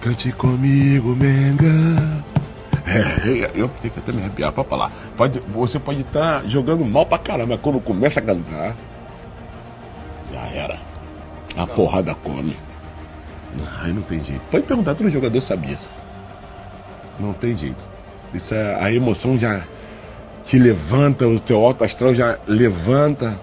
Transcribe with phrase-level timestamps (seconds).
[0.00, 2.24] Cante comigo, Menga.
[2.86, 4.90] É, eu tenho que até me arrepiar pra falar.
[5.16, 8.74] Pode, você pode estar tá jogando mal pra caramba, mas quando começa a cantar,
[10.32, 10.80] já era.
[11.56, 12.56] A porrada come.
[13.80, 14.40] Aí não tem jeito.
[14.50, 15.90] Pode perguntar, todo jogador sabe isso.
[17.18, 17.84] Não tem jeito.
[18.32, 19.62] Isso é, a emoção já
[20.44, 23.38] te levanta, o teu alto astral já levanta.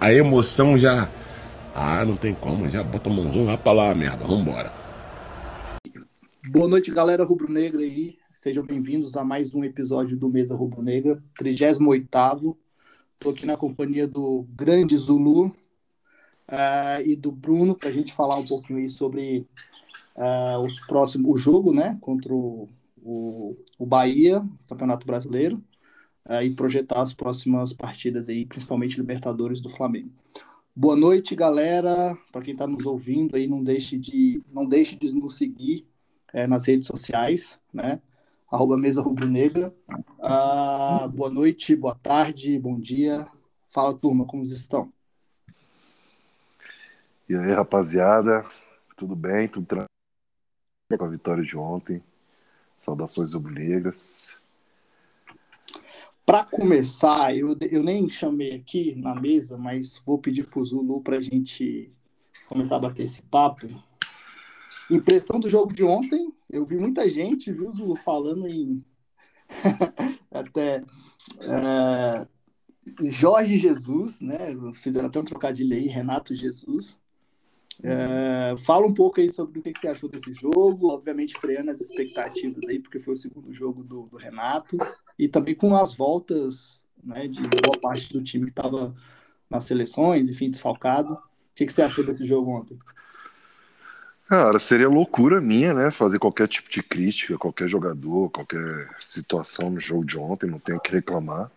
[0.00, 1.08] A emoção já.
[1.74, 4.79] Ah, não tem como, já bota a mãozão, vai pra lá, merda, vambora.
[6.52, 8.18] Boa noite, galera rubro-negra aí.
[8.34, 12.58] Sejam bem-vindos a mais um episódio do Mesa Rubro-Negra, 38.
[13.14, 15.54] Estou aqui na companhia do grande Zulu uh,
[17.06, 19.46] e do Bruno para a gente falar um pouquinho aí sobre
[20.16, 22.68] uh, os próximos, o jogo, né, contra o,
[23.00, 25.62] o, o Bahia, Campeonato Brasileiro,
[26.28, 30.10] uh, e projetar as próximas partidas aí, principalmente Libertadores do Flamengo.
[30.74, 32.18] Boa noite, galera.
[32.32, 35.88] Para quem está nos ouvindo aí, não deixe de não deixe de nos seguir
[36.32, 38.00] é, nas redes sociais, né?
[38.50, 39.72] arroba Mesa Rubro Negra.
[40.20, 43.26] Ah, boa noite, boa tarde, bom dia.
[43.68, 44.92] Fala, turma, como vocês estão?
[47.28, 48.44] E aí, rapaziada,
[48.96, 49.46] tudo bem?
[49.46, 49.88] Tudo tranquilo
[50.98, 52.02] com a vitória de ontem.
[52.76, 54.42] Saudações rubro-negras.
[56.26, 61.00] Para começar, eu, eu nem chamei aqui na mesa, mas vou pedir para o Zulu
[61.00, 61.92] para a gente
[62.48, 63.68] começar a bater esse papo.
[64.90, 68.84] Impressão do jogo de ontem, eu vi muita gente, viu, Zulu, falando em
[70.30, 70.82] até
[71.40, 72.28] é,
[73.02, 74.38] Jorge Jesus, né?
[74.74, 76.98] Fizeram até um trocadilho aí, Renato Jesus.
[77.82, 81.80] É, fala um pouco aí sobre o que, você achou desse jogo, obviamente freando as
[81.80, 84.76] expectativas aí, porque foi o segundo jogo do, do Renato,
[85.18, 88.94] e também com as voltas né, de boa parte do time que estava
[89.48, 91.14] nas seleções, enfim, desfalcado.
[91.14, 91.20] O
[91.54, 92.78] que, que você achou desse jogo ontem?
[94.30, 95.90] Cara, seria loucura minha, né?
[95.90, 100.78] Fazer qualquer tipo de crítica, qualquer jogador, qualquer situação no jogo de ontem, não tenho
[100.78, 101.50] que reclamar.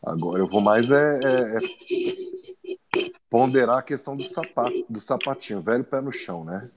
[0.00, 5.82] Agora eu vou mais é, é, é ponderar a questão do sapato, do sapatinho, velho
[5.82, 6.70] pé no chão, né?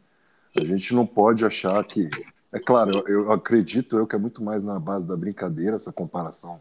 [0.55, 2.09] A gente não pode achar que.
[2.51, 5.93] É claro, eu, eu acredito eu que é muito mais na base da brincadeira essa
[5.93, 6.59] comparação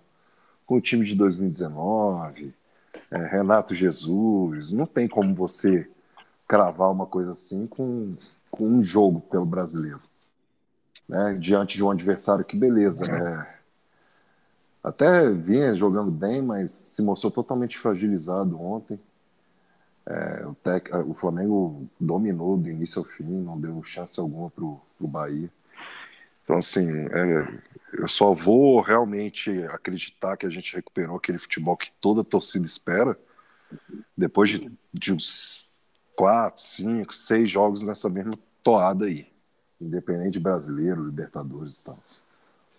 [0.66, 2.52] com o time de 2019,
[3.10, 4.70] é, Renato Jesus.
[4.70, 5.88] Não tem como você
[6.46, 8.14] cravar uma coisa assim com
[8.56, 10.00] com um jogo pelo brasileiro.
[11.08, 11.36] Né?
[11.38, 13.46] Diante de um adversário que, beleza, né?
[14.82, 18.98] até vinha jogando bem, mas se mostrou totalmente fragilizado ontem.
[20.06, 24.64] É, o, tec, o, Flamengo dominou do início ao fim, não deu chance alguma para
[24.64, 25.50] o Bahia.
[26.44, 27.60] Então, assim, é,
[27.92, 33.18] eu só vou realmente acreditar que a gente recuperou aquele futebol que toda torcida espera
[34.16, 35.74] depois de, de uns
[36.14, 39.28] quatro, cinco, seis jogos nessa mesma toada aí.
[39.80, 41.98] Independente de brasileiro, Libertadores e tal.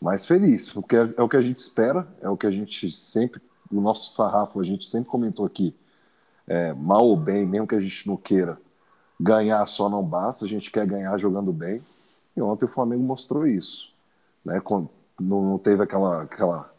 [0.01, 2.91] Mas feliz, porque é, é o que a gente espera, é o que a gente
[2.91, 5.73] sempre, o nosso sarrafo, a gente sempre comentou aqui,
[6.45, 8.59] é, mal ou bem, mesmo que a gente não queira,
[9.17, 11.81] ganhar só não basta, a gente quer ganhar jogando bem.
[12.35, 13.93] E ontem o Flamengo mostrou isso.
[14.43, 14.61] Né?
[14.69, 16.69] não, não teve aquela, aquela.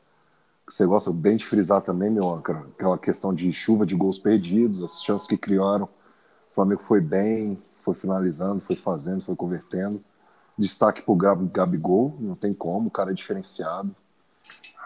[0.69, 5.03] Você gosta bem de frisar também, meu aquela questão de chuva de gols perdidos, as
[5.03, 5.89] chances que criaram.
[6.51, 7.59] O Flamengo foi bem,
[7.89, 10.03] foi finalizando, foi fazendo, foi convertendo.
[10.59, 13.95] Destaque para o Gabigol, não tem como, o cara é diferenciado.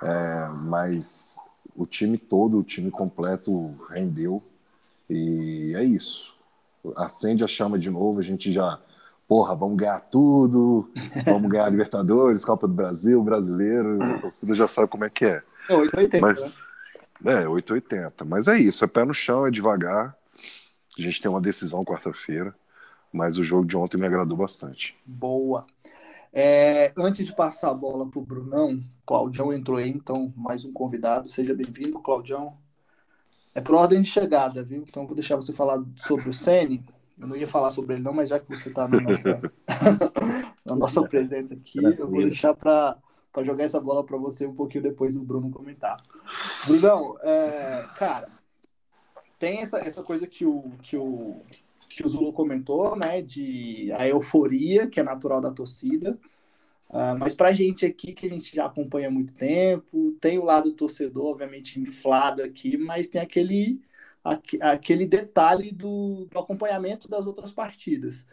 [0.01, 1.37] É, mas
[1.75, 4.41] o time todo, o time completo rendeu.
[5.11, 6.37] E é isso.
[6.97, 8.79] Acende a chama de novo, a gente já.
[9.27, 10.91] Porra, vamos ganhar tudo,
[11.25, 15.43] vamos ganhar Libertadores, Copa do Brasil, brasileiro, a torcida já sabe como é que é.
[15.69, 16.21] É 880.
[16.21, 16.55] Mas,
[17.21, 17.43] né?
[17.43, 18.25] É, 880.
[18.27, 20.15] Mas é isso, é pé no chão, é devagar.
[20.99, 22.55] A gente tem uma decisão quarta-feira.
[23.13, 24.97] Mas o jogo de ontem me agradou bastante.
[25.05, 25.67] Boa.
[26.33, 30.73] É, antes de passar a bola para o Brunão, Claudião entrou aí, então mais um
[30.73, 31.29] convidado.
[31.29, 32.57] Seja bem-vindo, Claudião.
[33.55, 34.83] É por ordem de chegada, viu?
[34.89, 36.83] Então vou deixar você falar sobre o Sene.
[37.21, 39.41] Eu não ia falar sobre ele, não, mas já que você está na nossa,
[40.65, 42.97] na nossa presença aqui, eu vou deixar para
[43.45, 46.01] jogar essa bola para você um pouquinho depois do Bruno comentar.
[46.67, 48.29] Brunão, é, cara,
[49.39, 51.43] tem essa, essa coisa que o, que o
[51.95, 56.19] que o Zulu comentou, né, de a euforia que é natural da torcida.
[56.89, 60.39] Uh, mas para a gente aqui, que a gente já acompanha há muito tempo, tem
[60.39, 63.81] o lado torcedor, obviamente, inflado aqui, mas tem aquele,
[64.61, 68.27] aquele detalhe do, do acompanhamento das outras partidas.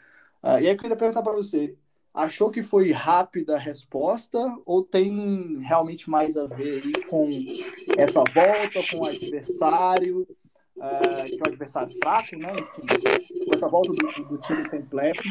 [0.44, 1.78] Uh, e aí eu queria perguntar para você,
[2.14, 7.30] achou que foi rápida a resposta ou tem realmente mais a ver com
[7.98, 10.28] essa volta, com o adversário,
[10.80, 12.54] uh, que é um adversário fraco, né?
[12.60, 12.82] Enfim,
[13.46, 15.22] com essa volta do, do time completo.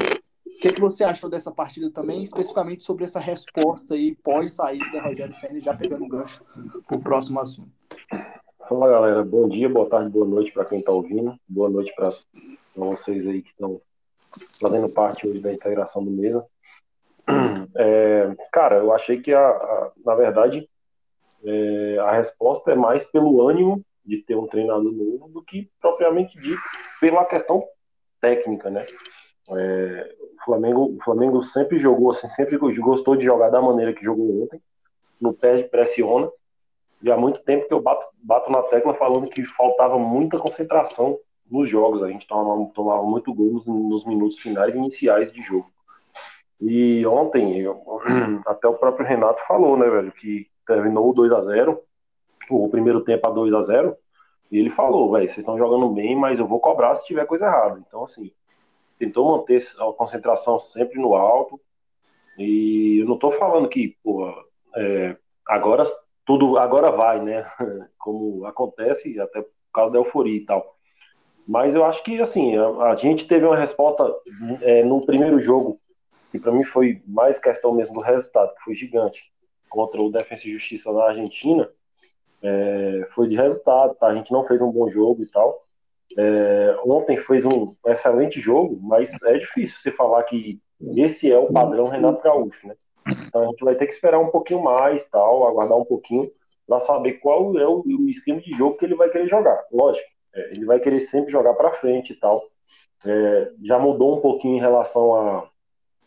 [0.46, 5.00] O que, é que você achou dessa partida também, especificamente sobre essa resposta aí pós-saída,
[5.00, 6.44] Rogério Senna já pegando o gancho
[6.86, 7.70] para o próximo assunto?
[8.68, 12.12] Fala galera, bom dia, boa tarde, boa noite para quem está ouvindo, boa noite para
[12.74, 13.80] vocês aí que estão
[14.60, 16.44] fazendo parte hoje da integração do Mesa.
[17.76, 20.68] É, cara, eu achei que, a, a na verdade,
[21.44, 26.38] é, a resposta é mais pelo ânimo de ter um treinador novo do que propriamente
[26.40, 26.60] dito
[26.98, 27.62] pela questão
[28.20, 28.86] técnica, né?
[29.50, 34.04] É, o, Flamengo, o Flamengo sempre jogou assim, sempre gostou de jogar da maneira que
[34.04, 34.60] jogou ontem,
[35.20, 36.30] no pé pressiona.
[37.02, 41.18] E há muito tempo que eu bato, bato na tecla falando que faltava muita concentração
[41.48, 42.02] nos jogos.
[42.02, 45.70] A gente tomava, tomava muito gol nos, nos minutos finais e iniciais de jogo.
[46.60, 47.80] E ontem, eu,
[48.46, 51.80] até o próprio Renato falou, né, velho, que terminou o 2 a 0
[52.50, 53.96] o primeiro tempo a 2 a 0
[54.50, 57.46] e ele falou, velho, vocês estão jogando bem, mas eu vou cobrar se tiver coisa
[57.46, 57.82] errada.
[57.86, 58.32] Então, assim,
[58.98, 61.60] tentou manter a concentração sempre no alto.
[62.38, 64.32] E eu não tô falando que, pô,
[64.74, 65.16] é,
[65.46, 65.82] agora
[66.24, 67.50] tudo agora vai, né?
[67.98, 70.76] Como acontece, até por causa da euforia e tal.
[71.46, 74.14] Mas eu acho que, assim, a, a gente teve uma resposta
[74.60, 75.78] é, no primeiro jogo,
[76.30, 79.32] que para mim foi mais questão mesmo do resultado, que foi gigante,
[79.68, 81.70] contra o Defensa e Justiça na Argentina.
[82.42, 84.08] É, foi de resultado, tá?
[84.08, 85.64] A gente não fez um bom jogo e tal.
[86.16, 90.60] É, ontem fez um excelente jogo, mas é difícil você falar que
[90.96, 92.74] esse é o padrão Renato Gaúcho, né?
[93.26, 96.30] Então a gente vai ter que esperar um pouquinho mais, tal, aguardar um pouquinho
[96.66, 99.64] para saber qual é o, o, esquema de jogo que ele vai querer jogar.
[99.72, 102.42] Lógico, é, ele vai querer sempre jogar para frente e tal.
[103.04, 105.48] É, já mudou um pouquinho em relação a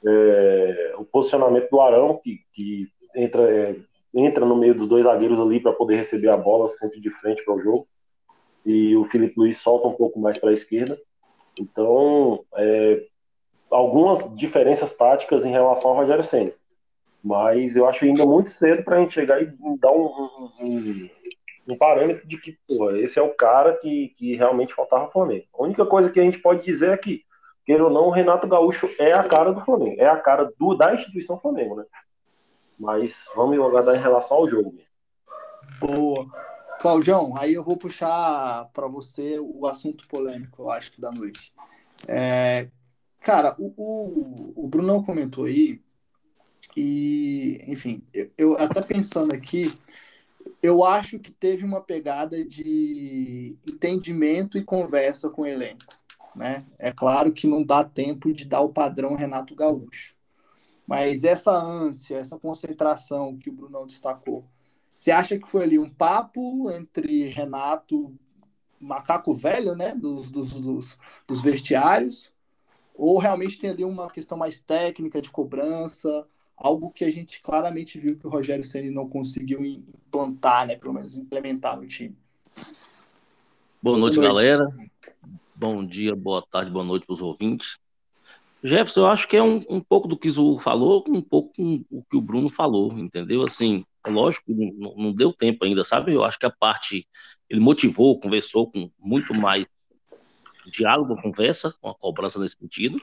[0.05, 3.75] é, o posicionamento do Arão, que, que entra, é,
[4.13, 7.43] entra no meio dos dois zagueiros ali para poder receber a bola sempre de frente
[7.43, 7.87] para o jogo.
[8.65, 10.99] E o Felipe Luiz solta um pouco mais para a esquerda.
[11.59, 13.05] Então, é,
[13.69, 16.51] algumas diferenças táticas em relação ao Rogério Senna.
[17.23, 21.09] Mas eu acho ainda muito cedo para a gente chegar e dar um, um,
[21.69, 25.45] um parâmetro de que pô, esse é o cara que, que realmente faltava ao Flamengo.
[25.53, 27.23] A única coisa que a gente pode dizer é que,
[27.63, 30.73] queira ou não, o Renato Gaúcho é a cara do Flamengo, é a cara do,
[30.73, 31.85] da instituição Flamengo, né?
[32.81, 34.75] Mas vamos aguardar em relação ao jogo.
[35.79, 36.27] Boa.
[36.79, 41.53] Claudião, aí eu vou puxar para você o assunto polêmico, eu acho da noite.
[42.07, 42.69] É,
[43.19, 45.79] cara, o, o, o Brunão comentou aí
[46.75, 49.71] e, enfim, eu, eu, até pensando aqui,
[50.63, 55.85] eu acho que teve uma pegada de entendimento e conversa com o elenco.
[56.35, 56.65] Né?
[56.79, 60.15] É claro que não dá tempo de dar o padrão Renato Gaúcho.
[60.91, 64.43] Mas essa ânsia, essa concentração que o Brunão destacou,
[64.93, 68.13] você acha que foi ali um papo entre Renato,
[68.77, 72.29] macaco velho, né, dos, dos, dos, dos vestiários,
[72.93, 76.27] ou realmente tem ali uma questão mais técnica de cobrança,
[76.57, 80.93] algo que a gente claramente viu que o Rogério Ceni não conseguiu implantar, né, pelo
[80.93, 82.17] menos implementar no time.
[83.81, 84.45] Boa noite, boa noite.
[84.45, 84.69] galera.
[85.55, 87.79] Bom dia, boa tarde, boa noite para os ouvintes.
[88.63, 91.51] Jefferson, eu acho que é um, um pouco do que o Zu falou, um pouco
[91.57, 93.43] o que o Bruno falou, entendeu?
[93.43, 96.13] Assim, lógico, não, não deu tempo ainda, sabe?
[96.13, 97.07] Eu acho que a parte,
[97.49, 99.65] ele motivou, conversou com muito mais
[100.67, 103.01] diálogo, conversa, com a cobrança nesse sentido,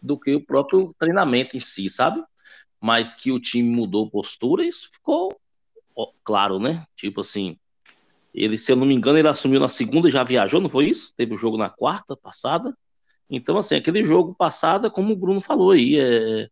[0.00, 2.22] do que o próprio treinamento em si, sabe?
[2.84, 5.34] mas que o time mudou postura, isso ficou
[6.22, 6.86] claro, né?
[6.94, 7.56] Tipo assim,
[8.34, 10.90] ele, se eu não me engano, ele assumiu na segunda e já viajou, não foi
[10.90, 11.14] isso?
[11.16, 12.76] Teve o jogo na quarta passada.
[13.28, 16.44] Então, assim, aquele jogo passado, como o Bruno falou aí, é...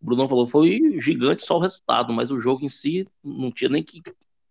[0.00, 3.70] o Bruno falou, foi gigante só o resultado, mas o jogo em si não tinha
[3.70, 4.02] nem que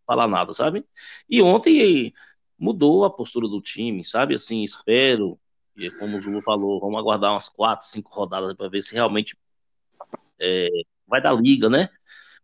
[0.06, 0.86] falar nada, sabe?
[1.30, 2.14] E ontem
[2.58, 4.36] mudou a postura do time, sabe?
[4.36, 5.40] Assim, espero,
[5.78, 9.38] e como o Zulu falou, vamos aguardar umas quatro, cinco rodadas para ver se realmente
[10.40, 10.68] é,
[11.08, 11.90] vai da liga, né?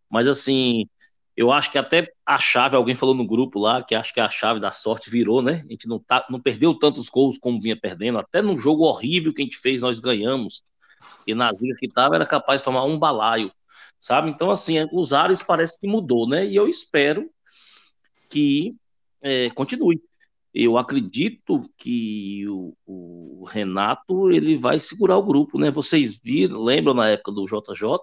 [0.10, 0.88] Mas assim,
[1.36, 4.30] eu acho que até a chave, alguém falou no grupo lá, que acho que a
[4.30, 5.63] chave da sorte virou, né?
[5.65, 9.34] A gente não, tá, não perdeu tantos gols como vinha perdendo, até no jogo horrível
[9.34, 10.63] que a gente fez, nós ganhamos.
[11.27, 13.51] E na liga que tava, era capaz de tomar um balaio,
[14.00, 14.30] sabe?
[14.30, 16.46] Então, assim, os ares parece que mudou, né?
[16.46, 17.30] E eu espero
[18.30, 18.75] que
[19.22, 20.01] é, continue.
[20.54, 25.70] Eu acredito que o, o, Renato ele vai segurar o grupo, né?
[25.70, 28.00] Vocês viram, lembram na época do JJ?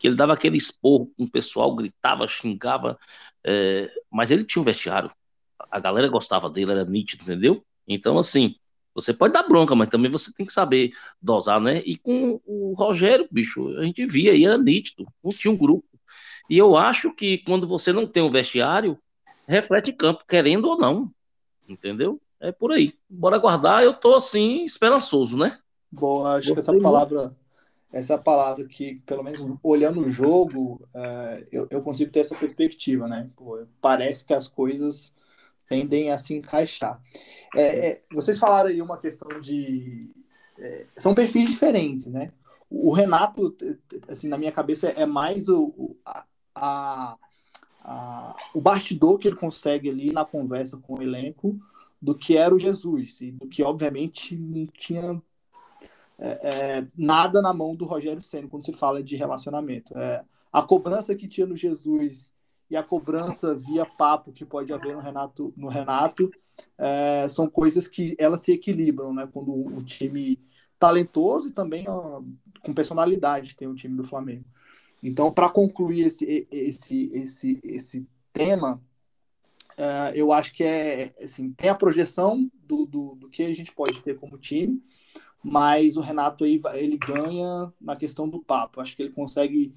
[0.00, 2.98] Que ele dava aquele esporro com o pessoal, gritava, xingava,
[3.44, 5.10] é, mas ele tinha um vestiário.
[5.70, 7.62] A galera gostava dele, era nítido, entendeu?
[7.86, 8.56] Então, assim,
[8.94, 11.82] você pode dar bronca, mas também você tem que saber dosar, né?
[11.84, 15.86] E com o Rogério, bicho, a gente via e era nítido, não tinha um grupo.
[16.48, 18.98] E eu acho que quando você não tem um vestiário,
[19.46, 21.12] reflete campo, querendo ou não,
[21.68, 22.18] entendeu?
[22.40, 22.94] É por aí.
[23.06, 25.58] Bora guardar, eu tô assim, esperançoso, né?
[25.92, 27.36] Bom, acho que essa palavra
[27.92, 32.36] essa é palavra que, pelo menos olhando o jogo, uh, eu, eu, consigo ter essa
[32.36, 33.28] perspectiva, né?
[33.34, 35.12] Pô, parece que as coisas
[35.68, 37.00] tendem a se encaixar.
[37.54, 40.08] É, é, vocês falaram aí uma questão de.
[40.58, 42.32] É, são perfis diferentes, né?
[42.68, 43.56] O Renato,
[44.08, 47.16] assim, na minha cabeça, é mais o, a, a,
[47.82, 51.58] a, o bastidor que ele consegue ali na conversa com o elenco
[52.00, 55.20] do que era o Jesus, e do que, obviamente, não tinha
[56.20, 59.96] é, é, nada na mão do Rogério Senna quando se fala de relacionamento.
[59.96, 60.22] É,
[60.52, 62.30] a cobrança que tinha no Jesus
[62.68, 66.30] e a cobrança via papo que pode haver no Renato, no Renato
[66.76, 69.26] é, são coisas que elas se equilibram, né?
[69.32, 70.38] Quando o time
[70.78, 72.22] talentoso e também ó,
[72.62, 74.44] com personalidade tem o time do Flamengo.
[75.02, 78.82] Então, para concluir esse, esse, esse, esse tema,
[79.78, 83.72] uh, eu acho que é assim, tem a projeção do, do, do, que a gente
[83.72, 84.82] pode ter como time,
[85.42, 88.80] mas o Renato aí ele ganha na questão do papo.
[88.80, 89.74] Acho que ele consegue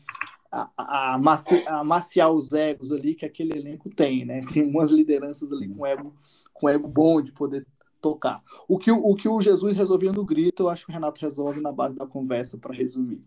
[1.68, 4.46] amaciar os egos ali que aquele elenco tem, né?
[4.54, 6.14] Tem umas lideranças ali com ego,
[6.54, 7.66] com ego bom de poder
[8.00, 8.44] tocar.
[8.68, 11.62] O que o, que o Jesus resolvia no grito, eu acho que o Renato resolve
[11.62, 13.24] na base da conversa, para resumir.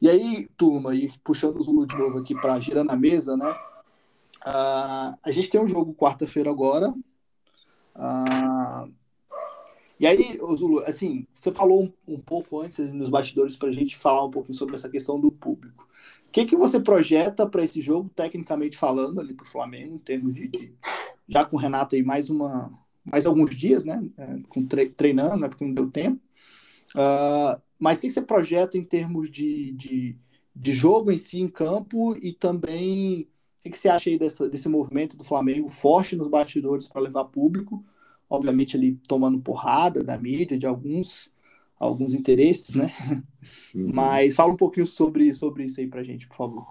[0.00, 3.50] E aí, turma, e puxando o Zulu de novo aqui para girando a mesa, né?
[4.46, 6.90] Uh, a gente tem um jogo quarta-feira agora.
[7.96, 8.99] Uh,
[10.00, 13.98] e aí, Zulu, assim, você falou um, um pouco antes nos bastidores para a gente
[13.98, 15.86] falar um pouquinho sobre essa questão do público.
[16.26, 19.98] O que, que você projeta para esse jogo, tecnicamente falando, ali para o Flamengo, em
[19.98, 20.72] termos de, de,
[21.28, 22.72] já com o Renato aí mais uma
[23.04, 26.20] mais alguns dias, né, é, com tre treinando, né, porque não deu tempo.
[26.94, 30.16] Uh, mas o que, que você projeta em termos de, de,
[30.54, 33.28] de, jogo em si em campo e também
[33.58, 37.02] o que, que você acha aí dessa, desse movimento do Flamengo forte nos bastidores para
[37.02, 37.84] levar público?
[38.30, 41.30] Obviamente ali tomando porrada da mídia, de alguns
[41.78, 42.92] alguns interesses, né?
[43.74, 43.90] Uhum.
[43.94, 46.66] Mas fala um pouquinho sobre, sobre isso aí pra gente, por favor.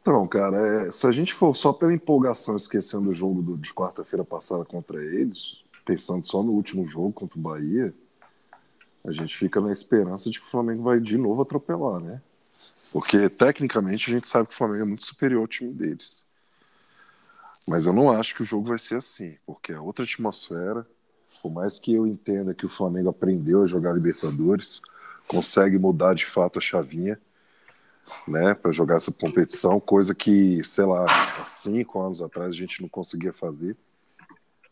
[0.00, 3.72] Então, cara, é, se a gente for só pela empolgação, esquecendo o jogo do, de
[3.72, 7.94] quarta-feira passada contra eles, pensando só no último jogo contra o Bahia,
[9.04, 12.20] a gente fica na esperança de que o Flamengo vai de novo atropelar, né?
[12.90, 16.24] Porque tecnicamente a gente sabe que o Flamengo é muito superior ao time deles.
[17.66, 20.86] Mas eu não acho que o jogo vai ser assim, porque é outra atmosfera.
[21.40, 24.80] Por mais que eu entenda que o Flamengo aprendeu a jogar Libertadores,
[25.26, 27.18] consegue mudar de fato a chavinha,
[28.26, 31.06] né, para jogar essa competição, coisa que, sei lá,
[31.40, 33.76] há cinco anos atrás a gente não conseguia fazer.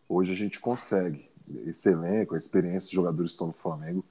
[0.08, 1.30] Hoje a gente consegue.
[1.66, 4.04] Esse elenco, a experiência dos jogadores estão no Flamengo,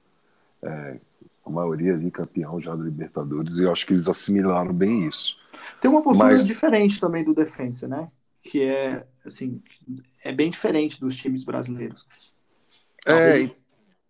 [0.62, 0.98] é,
[1.44, 5.36] a maioria ali campeão já da Libertadores, e eu acho que eles assimilaram bem isso.
[5.80, 6.46] Tem uma postura Mas...
[6.46, 8.10] diferente também do defensa, né?
[8.42, 9.62] Que é assim
[10.22, 12.06] é bem diferente dos times brasileiros.
[13.06, 13.54] É, eu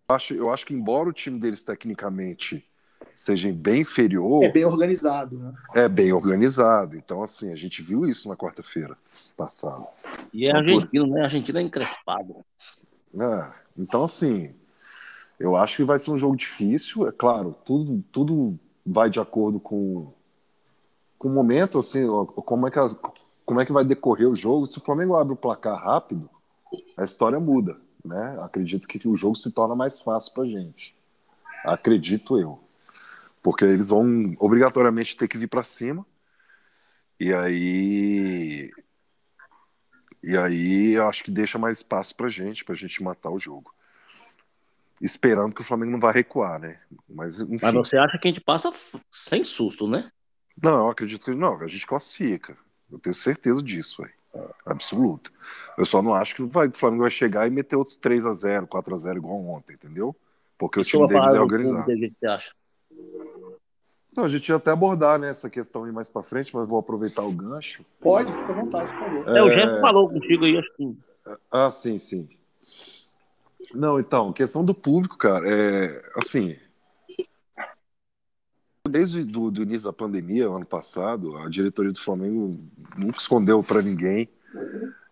[0.09, 2.65] acho, eu acho que embora o time deles tecnicamente
[3.15, 5.53] seja bem inferior, é bem organizado, né?
[5.75, 6.95] É bem organizado.
[6.97, 8.97] Então assim a gente viu isso na quarta-feira
[9.35, 9.85] passada.
[10.33, 11.21] E é argentino, né?
[11.21, 12.37] A Argentina é encrespado.
[13.19, 14.55] É, então assim
[15.39, 17.07] eu acho que vai ser um jogo difícil.
[17.07, 20.11] É claro, tudo tudo vai de acordo com
[21.21, 22.89] com o momento, assim, como é que a,
[23.51, 24.65] como é que vai decorrer o jogo.
[24.65, 26.29] Se o Flamengo abre o placar rápido,
[26.95, 28.39] a história muda, né?
[28.41, 30.95] Acredito que o jogo se torna mais fácil para gente.
[31.65, 32.63] Acredito eu,
[33.43, 36.05] porque eles vão obrigatoriamente ter que vir para cima.
[37.19, 38.71] E aí,
[40.23, 43.75] e aí eu acho que deixa mais espaço para gente, para gente matar o jogo.
[45.01, 46.79] Esperando que o Flamengo não vá recuar, né?
[47.09, 47.59] Mas, enfim.
[47.61, 48.71] Mas você acha que a gente passa
[49.11, 50.09] sem susto, né?
[50.63, 52.57] Não, eu acredito que não, a gente classifica.
[52.91, 54.13] Eu tenho certeza disso, velho.
[54.65, 55.29] Absoluta.
[55.77, 58.31] Eu só não acho que vai, o Flamengo vai chegar e meter outro 3 a
[58.31, 60.15] 0 4 a 0 igual ontem, entendeu?
[60.57, 61.85] Porque o time deles é organizado.
[61.85, 62.53] Que você acha?
[64.15, 66.79] Não, a gente ia até abordar né, essa questão aí mais pra frente, mas vou
[66.79, 67.85] aproveitar o gancho.
[67.99, 69.29] Pode, fica à vontade, por favor.
[69.29, 70.97] É, é o Jeff falou contigo aí, acho que.
[71.49, 72.29] Ah, sim, sim.
[73.73, 76.57] Não, então, questão do público, cara, é assim,
[78.89, 82.59] Desde do, do início da pandemia, ano passado, a diretoria do Flamengo
[82.97, 84.27] nunca escondeu para ninguém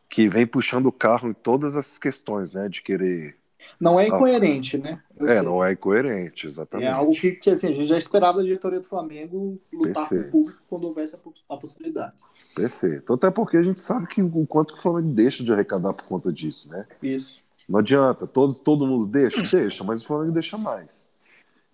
[0.10, 2.68] que vem puxando o carro em todas essas questões, né?
[2.68, 3.38] De querer.
[3.80, 5.04] Não é incoerente, ah, né?
[5.18, 5.42] Eu é, sei.
[5.44, 6.88] não é incoerente, exatamente.
[6.88, 10.32] É algo que, que, assim, a gente já esperava da diretoria do Flamengo lutar Perfeito.
[10.32, 11.16] com o público quando houvesse
[11.48, 12.14] a, possibilidade.
[12.56, 13.14] Perfeito.
[13.14, 16.06] Até porque a gente sabe que o quanto que o Flamengo deixa de arrecadar por
[16.06, 16.88] conta disso, né?
[17.04, 17.44] Isso.
[17.68, 19.44] Não adianta, todos, todo mundo deixa?
[19.44, 21.12] Deixa, mas o Flamengo deixa mais.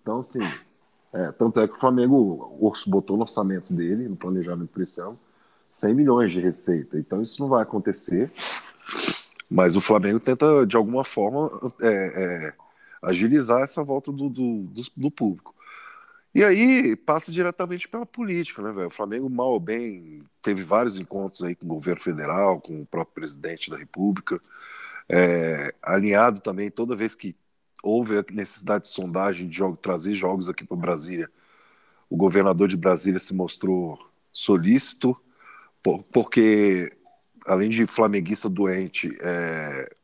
[0.02, 0.40] Então, assim,
[1.16, 5.18] é, tanto é que o Flamengo, botou no orçamento dele, no planejamento para esse ano,
[5.70, 6.98] 100 milhões de receita.
[6.98, 8.30] Então isso não vai acontecer.
[9.48, 12.54] Mas o Flamengo tenta, de alguma forma, é, é,
[13.00, 15.54] agilizar essa volta do, do, do, do público.
[16.34, 18.88] E aí passa diretamente pela política, né, velho?
[18.88, 22.86] O Flamengo, mal ou bem, teve vários encontros aí com o governo federal, com o
[22.86, 24.38] próprio presidente da República,
[25.08, 27.34] é, alinhado também toda vez que
[27.86, 31.30] houve a necessidade de sondagem de jogo, trazer jogos aqui para Brasília,
[32.10, 33.98] o governador de Brasília se mostrou
[34.32, 35.16] solícito,
[35.82, 36.92] por, porque
[37.46, 39.94] além de flamenguista doente, é,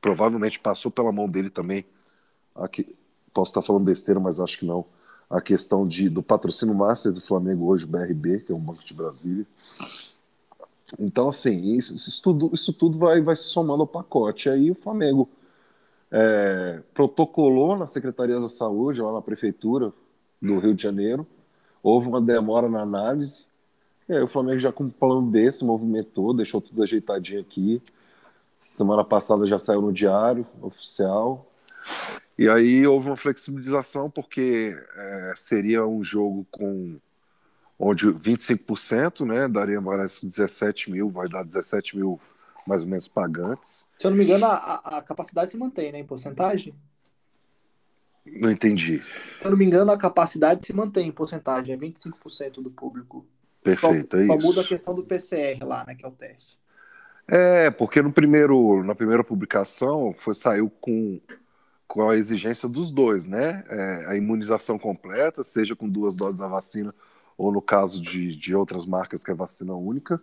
[0.00, 1.84] provavelmente passou pela mão dele também.
[2.54, 2.94] Aqui,
[3.32, 4.84] posso estar falando besteira, mas acho que não
[5.28, 8.84] a questão de, do patrocínio master do Flamengo hoje, o BRB, que é um banco
[8.84, 9.46] de Brasília.
[10.98, 14.48] Então, assim, isso, isso, tudo, isso tudo vai, vai se somando ao pacote.
[14.48, 15.28] Aí o Flamengo
[16.16, 19.92] é, protocolou na Secretaria da Saúde, lá na Prefeitura
[20.40, 21.26] do Rio de Janeiro,
[21.82, 23.46] houve uma demora na análise,
[24.08, 27.82] e aí o Flamengo já com um plano B se movimentou, deixou tudo ajeitadinho aqui.
[28.70, 31.50] Semana passada já saiu no diário oficial.
[32.38, 36.96] E aí houve uma flexibilização porque é, seria um jogo com
[37.78, 42.20] onde 25%, né, daria mais 17 mil, vai dar 17 mil
[42.66, 43.88] mais ou menos pagantes.
[43.98, 46.74] Se eu não me engano, a, a capacidade se mantém, né, em porcentagem?
[48.24, 49.02] Não entendi.
[49.36, 53.26] Se eu não me engano, a capacidade se mantém em porcentagem, é 25% do público.
[53.62, 56.58] Perfeito, só, é só muda a questão do PCR lá, né, que é o teste.
[57.26, 61.20] É, porque no primeiro, na primeira publicação foi saiu com
[61.86, 63.62] com a exigência dos dois, né?
[63.68, 66.92] É, a imunização completa, seja com duas doses da vacina
[67.36, 70.20] ou no caso de, de outras marcas que é vacina única.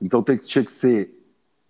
[0.00, 1.12] Então tem, tinha que ser.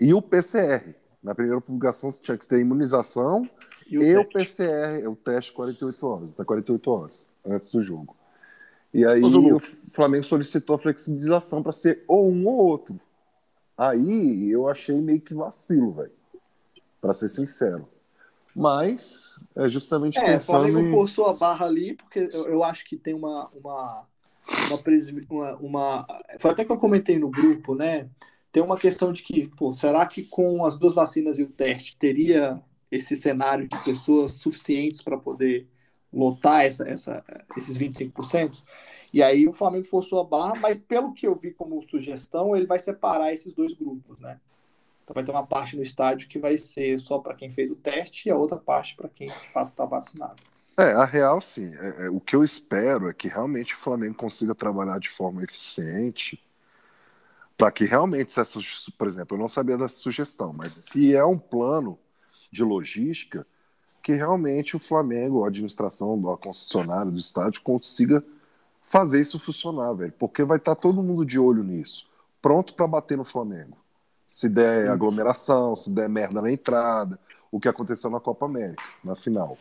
[0.00, 0.94] E o PCR.
[1.22, 3.48] Na primeira publicação você tinha que ter imunização
[3.88, 8.16] e o, e o PCR, o teste 48 horas, até 48 horas antes do jogo.
[8.92, 12.98] E aí o Flamengo solicitou a flexibilização para ser ou um ou outro.
[13.76, 16.12] Aí eu achei meio que vacilo, velho.
[17.00, 17.86] Para ser sincero.
[18.54, 20.56] Mas é justamente é, pensando.
[20.56, 20.90] O Flamengo em...
[20.90, 24.06] forçou a barra ali, porque eu, eu acho que tem uma, uma,
[25.30, 26.06] uma, uma,
[26.38, 28.08] Foi até que eu comentei no grupo, né?
[28.52, 31.96] Tem uma questão de que, pô, será que com as duas vacinas e o teste
[31.96, 35.68] teria esse cenário de pessoas suficientes para poder
[36.12, 37.24] lotar essa, essa,
[37.56, 38.62] esses 25%?
[39.12, 42.66] E aí o Flamengo forçou a barra, mas pelo que eu vi como sugestão, ele
[42.66, 44.40] vai separar esses dois grupos, né?
[45.04, 47.76] Então vai ter uma parte no estádio que vai ser só para quem fez o
[47.76, 50.42] teste e a outra parte para quem está vacinado.
[50.78, 51.74] É, a real sim.
[51.76, 55.42] É, é, o que eu espero é que realmente o Flamengo consiga trabalhar de forma
[55.42, 56.42] eficiente
[57.56, 58.60] para que realmente, essa,
[58.98, 61.98] por exemplo, eu não sabia dessa sugestão, mas se é um plano
[62.52, 63.46] de logística,
[64.02, 68.22] que realmente o Flamengo, a administração da concessionária do estádio, consiga
[68.82, 70.12] fazer isso funcionar, velho.
[70.18, 72.06] Porque vai estar tá todo mundo de olho nisso,
[72.42, 73.78] pronto para bater no Flamengo
[74.26, 77.18] se der aglomeração, se der merda na entrada,
[77.50, 79.56] o que aconteceu na Copa América, na final.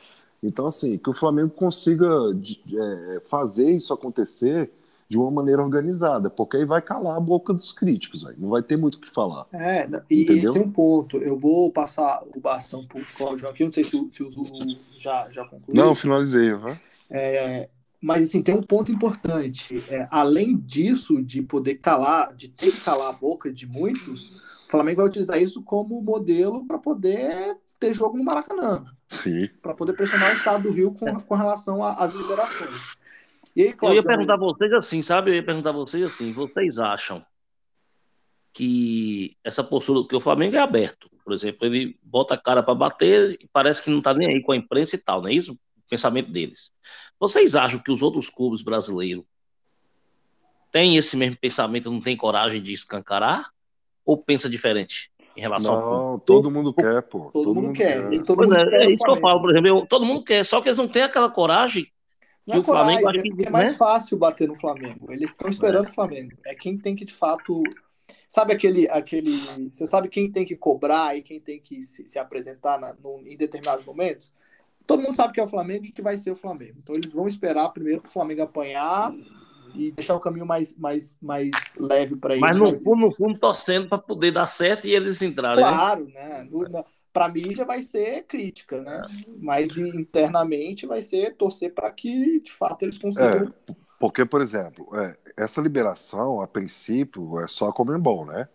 [0.45, 4.71] Então, assim, que o Flamengo consiga é, fazer isso acontecer
[5.07, 8.75] de uma maneira organizada, porque aí vai calar a boca dos críticos, não vai ter
[8.75, 9.45] muito o que falar.
[9.53, 13.71] É, e, tem um ponto, eu vou passar o bastão para o Claudio aqui, não
[13.71, 14.59] sei se, se o Zulu
[14.97, 15.83] já, já concluiu.
[15.83, 16.53] Não, finalizei.
[16.53, 16.75] Uhum.
[17.09, 17.69] É,
[18.01, 19.83] mas assim, tem um ponto importante.
[19.89, 24.29] É, além disso, de poder calar, de ter que calar a boca de muitos,
[24.65, 28.85] o Flamengo vai utilizar isso como modelo para poder ter jogo no Maracanã.
[29.07, 29.47] Sim.
[29.61, 32.95] Para poder pressionar o estado do Rio com, com relação às liberações.
[33.55, 35.31] E aí, Cláudio, eu ia perguntar a vocês assim, sabe?
[35.31, 37.25] Eu ia perguntar a vocês assim: vocês acham
[38.51, 42.73] que essa postura, que o Flamengo é aberto, por exemplo, ele bota a cara para
[42.73, 45.33] bater e parece que não está nem aí com a imprensa e tal, não é
[45.33, 45.53] isso?
[45.53, 46.73] O pensamento deles.
[47.19, 49.23] Vocês acham que os outros clubes brasileiros
[50.71, 53.53] têm esse mesmo pensamento, não têm coragem de escancarar?
[54.05, 57.29] ou pensa diferente em relação não, ao todo mundo quer, pô.
[57.31, 58.09] Todo, todo mundo, quer.
[58.09, 58.23] quer.
[58.23, 60.45] Todo mundo é, quer é, isso que eu falo, por exemplo, eu, todo mundo quer,
[60.45, 61.87] só que eles não têm aquela coragem
[62.45, 63.77] não é que é o coragem, Flamengo acho que, é mais né?
[63.77, 65.11] fácil bater no Flamengo.
[65.11, 65.89] Eles estão esperando é.
[65.89, 66.37] o Flamengo.
[66.45, 67.63] É quem tem que de fato
[68.29, 69.39] sabe aquele aquele
[69.71, 73.23] você sabe quem tem que cobrar e quem tem que se, se apresentar na, no,
[73.25, 74.31] em determinados momentos
[74.85, 77.13] todo mundo sabe que é o Flamengo e que vai ser o Flamengo então eles
[77.13, 79.11] vão esperar primeiro para o Flamengo apanhar
[79.75, 82.41] e deixar o caminho mais, mais, mais leve para eles.
[82.41, 85.63] Mas no fundo, no fundo, torcendo para poder dar certo e eles entrarem.
[85.63, 85.69] Né?
[85.69, 86.47] Claro, né?
[86.69, 86.83] né?
[87.11, 89.01] Para mim já vai ser crítica, né?
[89.39, 93.53] Mas internamente vai ser torcer para que de fato eles consigam.
[93.69, 98.49] É, porque, por exemplo, é, essa liberação, a princípio, é só a Comembol, né?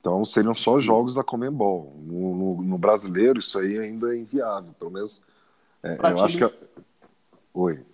[0.00, 1.96] Então seriam só jogos da Comembol.
[2.04, 4.72] No, no, no brasileiro, isso aí ainda é inviável.
[4.78, 5.24] Pelo menos.
[5.82, 6.20] É, eu times...
[6.22, 6.58] acho que.
[7.54, 7.84] Oi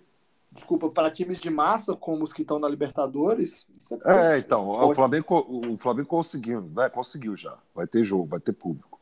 [0.53, 3.67] desculpa, para times de massa, como os que estão na Libertadores.
[4.05, 4.91] É, é, então, pode...
[4.91, 6.89] o Flamengo, o Flamengo conseguiu, né?
[6.89, 7.57] Conseguiu já.
[7.73, 8.99] Vai ter jogo, vai ter público.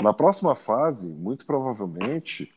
[0.00, 2.52] Na próxima fase, muito provavelmente,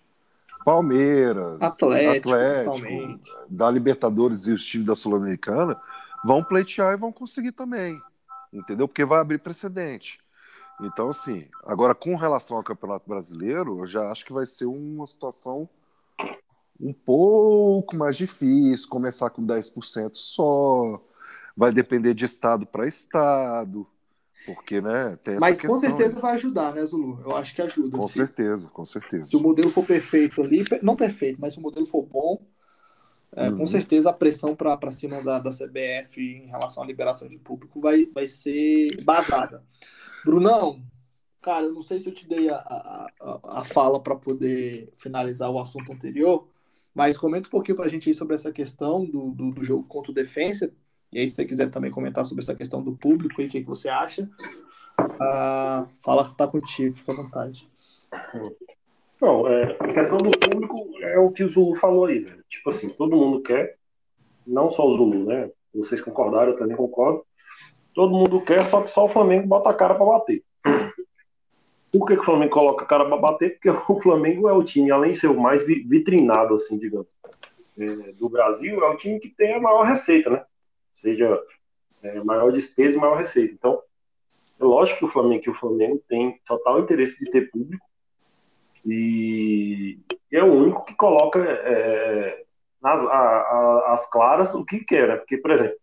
[0.63, 5.79] Palmeiras, Atlético, Atlético da Libertadores e os times da Sul-Americana
[6.23, 7.99] vão pleitear e vão conseguir também.
[8.51, 8.87] Entendeu?
[8.87, 10.19] Porque vai abrir precedente.
[10.81, 15.05] Então, assim, agora com relação ao Campeonato Brasileiro, eu já acho que vai ser uma
[15.05, 15.67] situação
[16.79, 21.01] um pouco mais difícil, começar com 10% só,
[21.55, 23.87] vai depender de estado para estado,
[24.45, 26.21] porque, né, tem essa Mas com certeza aí.
[26.21, 27.19] vai ajudar, né, Zulu?
[27.21, 27.97] Eu acho que ajuda.
[27.97, 29.25] Com certeza, com certeza.
[29.25, 32.41] se o modelo for perfeito ali, não perfeito, mas se o modelo for bom,
[33.35, 33.57] é, Uhum.
[33.57, 37.81] com certeza a pressão para cima da, da CBF em relação à liberação de público
[37.81, 39.63] vai, vai ser basada.
[40.25, 40.83] Brunão,
[41.41, 45.49] cara, eu não sei se eu te dei a, a- a fala para poder finalizar
[45.51, 46.47] o assunto anterior,
[46.93, 49.83] mas comenta um pouquinho para a gente aí sobre essa questão do, do, do jogo
[49.87, 50.71] contra o Defensa.
[51.11, 53.61] E aí, se você quiser também comentar sobre essa questão do público e o que,
[53.61, 54.29] que você acha,
[55.19, 57.69] ah, fala tá contigo, fica à vontade.
[59.21, 62.43] Não, é, a questão do público é o que o Zulu falou aí, velho.
[62.49, 63.77] Tipo assim, todo mundo quer,
[64.45, 65.49] não só o Zulu, né?
[65.73, 67.25] Vocês concordaram, eu também concordo.
[67.93, 70.43] Todo mundo quer, só que só o Flamengo bota a cara pra bater.
[71.93, 73.51] Por que, que o Flamengo coloca a cara pra bater?
[73.51, 77.07] Porque o Flamengo é o time, além de ser o mais vi- vitrinado, assim, digamos,
[77.77, 80.43] é, do Brasil, é o time que tem a maior receita, né?
[80.91, 81.39] Seja
[82.01, 83.53] é, maior despesa e maior receita.
[83.53, 83.79] Então,
[84.59, 87.85] é lógico que o Flamengo, que o Flamengo tem total interesse de ter público
[88.85, 89.99] e
[90.31, 92.43] é o único que coloca é,
[92.81, 95.15] nas, a- a- as claras o que quer, né?
[95.15, 95.77] Porque, por exemplo,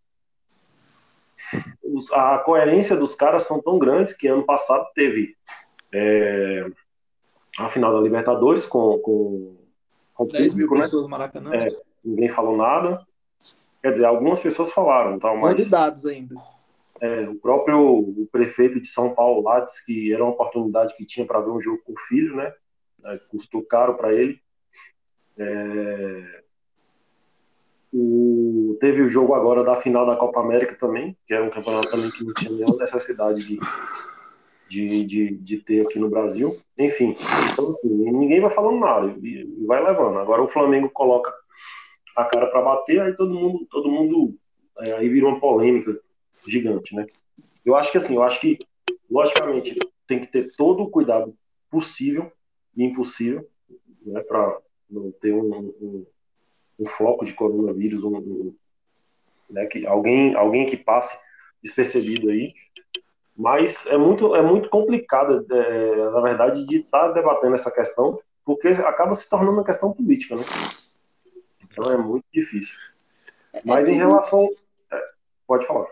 [1.83, 5.35] os- a coerência dos caras são tão grandes que ano passado teve
[5.93, 6.67] é,
[7.59, 9.57] a final da Libertadores com, com,
[10.15, 10.81] com 10 mil né?
[10.83, 11.51] pessoas no Maracanã.
[11.55, 11.69] É,
[12.05, 13.07] Ninguém falou nada.
[13.83, 15.55] Quer dizer, algumas pessoas falaram, tal, Mas...
[15.55, 16.35] mas de dados ainda.
[17.01, 21.05] é, o próprio o prefeito de São Paulo lá disse que era uma oportunidade que
[21.07, 22.53] tinha para ver um jogo com o filho, né?
[23.05, 24.39] É, Custou caro para ele.
[25.39, 26.43] É,
[27.93, 31.91] o- teve o jogo agora da final da Copa América também, que era um campeonato
[31.91, 33.59] também que não tinha nenhuma necessidade de,
[34.71, 36.57] de, de, de ter aqui no Brasil.
[36.79, 37.17] Enfim,
[37.53, 40.19] então assim, ninguém vai falando nada e, e vai levando.
[40.19, 41.35] Agora o Flamengo coloca
[42.17, 44.39] a cara para bater, aí todo mundo, todo mundo
[44.79, 45.99] é, aí vira uma polêmica
[46.47, 47.05] gigante, né?
[47.67, 48.59] Eu acho que assim, eu acho que
[49.11, 51.37] logicamente tem que ter todo o cuidado
[51.69, 52.31] possível
[52.77, 53.49] e impossível,
[54.07, 54.57] né, para
[54.89, 56.07] não ter um, um,
[56.79, 58.55] um foco de coronavírus, um, um,
[59.51, 61.19] né, que alguém, alguém que passe
[61.63, 62.53] despercebido aí.
[63.41, 68.21] Mas é muito, é muito complicado, é, na verdade, de estar tá debatendo essa questão,
[68.45, 70.45] porque acaba se tornando uma questão política, né?
[71.65, 72.77] Então é muito difícil.
[73.65, 74.47] Mas é em relação.
[74.93, 75.03] é,
[75.47, 75.87] pode falar.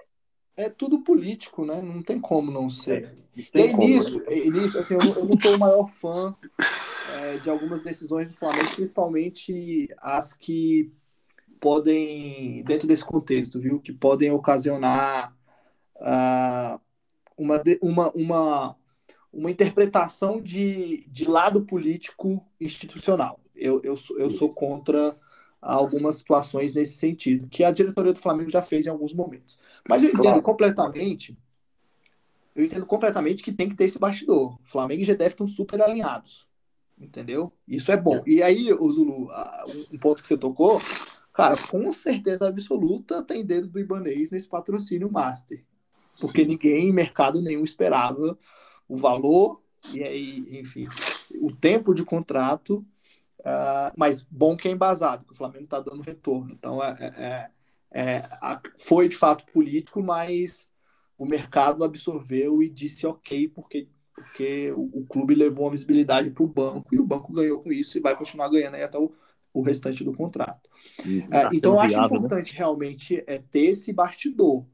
[0.58, 1.80] É tudo político, né?
[1.80, 3.16] Não tem como não ser.
[3.34, 3.86] Não E como, né?
[3.86, 6.36] nisso, nisso assim, eu, não, eu não sou o maior fã
[7.14, 10.92] é, de algumas decisões do Flamengo, principalmente as que
[11.58, 13.80] podem, dentro desse contexto, viu?
[13.80, 15.34] Que podem ocasionar
[15.98, 16.78] ah,
[17.38, 18.76] uma, uma, uma,
[19.32, 23.40] uma interpretação de, de lado político institucional.
[23.54, 25.16] Eu, eu, sou, eu sou contra
[25.60, 29.58] algumas situações nesse sentido, que a diretoria do Flamengo já fez em alguns momentos.
[29.86, 30.42] Mas eu entendo Claro.
[30.42, 31.36] completamente,
[32.54, 34.58] eu entendo completamente que tem que ter esse bastidor.
[34.64, 36.46] Flamengo e GDF estão super alinhados,
[36.98, 37.52] entendeu?
[37.66, 38.22] Isso é bom.
[38.26, 39.28] E aí, o Zulu,
[39.92, 40.80] um ponto que você tocou,
[41.32, 45.64] cara, com certeza absoluta tem dedo do Ibanês nesse patrocínio master
[46.20, 48.38] porque ninguém, em mercado nenhum, esperava
[48.88, 50.86] o valor e aí, enfim,
[51.40, 52.84] o tempo de contrato,
[53.44, 56.52] ah, mas bom que é embasado, que o Flamengo está dando retorno.
[56.52, 57.50] Então, é,
[57.92, 60.70] é- é- a- foi de fato político, mas
[61.16, 66.44] o mercado absorveu e disse ok, porque, porque o, o clube levou uma visibilidade para
[66.44, 69.12] o banco e o banco ganhou com isso e vai continuar ganhando aí até o,
[69.52, 70.68] o restante do contrato.
[71.30, 72.28] É, Tá então, eu acho viável, né?
[72.28, 74.66] importante realmente é ter esse bastidor.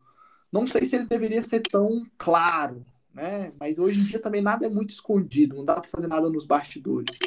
[0.55, 3.53] Não sei se ele deveria ser tão claro, né?
[3.59, 6.47] Mas hoje em dia também nada é muito escondido, não dá para fazer nada nos
[6.47, 7.19] bastidores.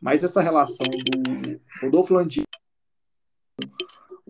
[0.00, 2.44] Mas essa relação do Rodolfo Landim,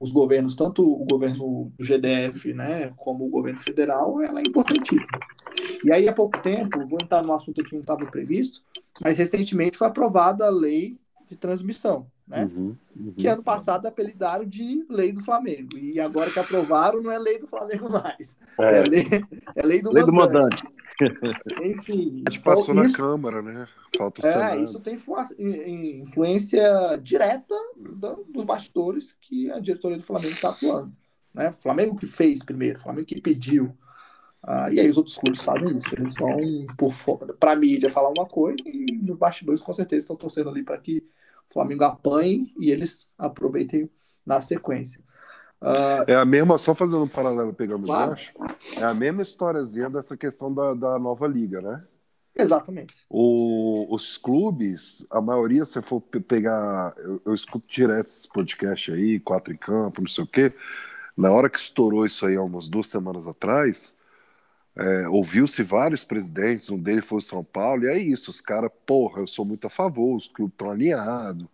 [0.01, 5.21] os governos, tanto o governo do GDF, né, como o governo federal, ela é importantíssima.
[5.85, 8.63] E aí, há pouco tempo, vou entrar num assunto que não estava previsto,
[8.99, 12.45] mas recentemente foi aprovada a lei de transmissão, né?
[12.45, 13.13] Uhum, uhum.
[13.17, 15.79] que ano passado apelidaram de lei do Flamengo.
[15.79, 18.39] E agora que aprovaram, não é lei do Flamengo mais.
[18.61, 19.07] É, É, lei,
[19.57, 20.63] é lei do Lei do mandante.
[20.65, 20.79] mandante.
[21.63, 22.23] Enfim.
[22.27, 23.67] A gente então, passou na isso, Câmara, né?
[23.97, 24.63] Falta o é, Senado.
[24.63, 27.55] isso tem influ- in- influência direta
[28.29, 30.93] dos bastidores que a diretoria do Flamengo está atuando.
[31.33, 31.51] Né?
[31.51, 33.67] O Flamengo que fez primeiro, o Flamengo que pediu.
[34.45, 35.95] Uh, e aí os outros clubes fazem isso.
[35.95, 36.37] Eles vão
[36.77, 36.93] por
[37.39, 40.79] para a mídia falar uma coisa e nos bastidores com certeza estão torcendo ali para
[40.79, 41.05] que
[41.51, 43.91] o Flamengo apanhe e eles aproveitem
[44.25, 45.03] na sequência.
[45.61, 48.11] Uh, é a mesma, só fazendo um paralelo, pegando claro.
[48.11, 48.33] gancho,
[48.77, 51.83] é a mesma historiazinha dessa questão da, da nova liga, né?
[52.37, 52.95] Exatamente.
[53.11, 56.95] O, os clubes, a maioria, se for pegar.
[56.99, 60.53] Eu, eu, escuto direto esse podcast aí, quatro em campo, não sei o quê.
[61.17, 63.97] Na hora que estourou isso aí, há umas duas semanas atrás,
[64.79, 68.71] é, ouviu-se vários presidentes, um deles foi o São Paulo, e é isso, os caras,
[68.87, 71.49] porra, eu sou muito a favor, os clubes estão alinhados,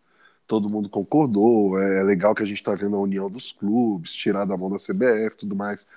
[0.47, 4.13] todo mundo concordou, é, é legal que a gente está vendo a união dos clubes,
[4.13, 5.89] tirar da mão da CBF tudo mais.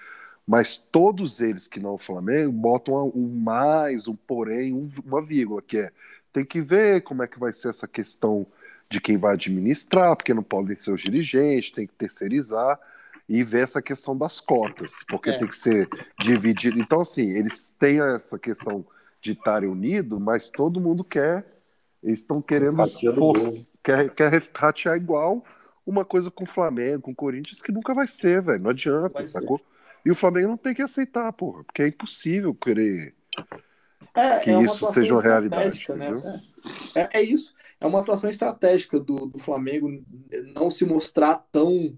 [0.47, 5.61] Mas todos eles que não o Flamengo botam um mais, um porém, um, uma vírgula,
[5.61, 5.91] que é
[6.31, 8.47] tem que ver como é que vai ser essa questão
[8.89, 12.79] de quem vai administrar, porque não podem ser os dirigentes, tem que terceirizar
[13.27, 15.37] e ver essa questão das cotas, porque é.
[15.37, 16.79] tem que ser dividido.
[16.79, 18.85] Então, assim, eles têm essa questão
[19.21, 21.45] de estarem unidos, mas todo mundo quer,
[22.01, 25.43] eles estão querendo força, quer, quer ratear igual
[25.85, 28.63] uma coisa com o Flamengo, com o Corinthians, que nunca vai ser, velho.
[28.63, 29.57] Não adianta, vai sacou?
[29.57, 29.65] Ser.
[30.05, 33.13] E o Flamengo não tem que aceitar, porra, porque é impossível querer
[34.13, 35.85] é, que é isso seja uma realidade.
[35.89, 36.41] Né?
[36.95, 37.53] É, é, isso.
[37.79, 40.03] É uma atuação estratégica do, do Flamengo
[40.55, 41.95] não se mostrar tão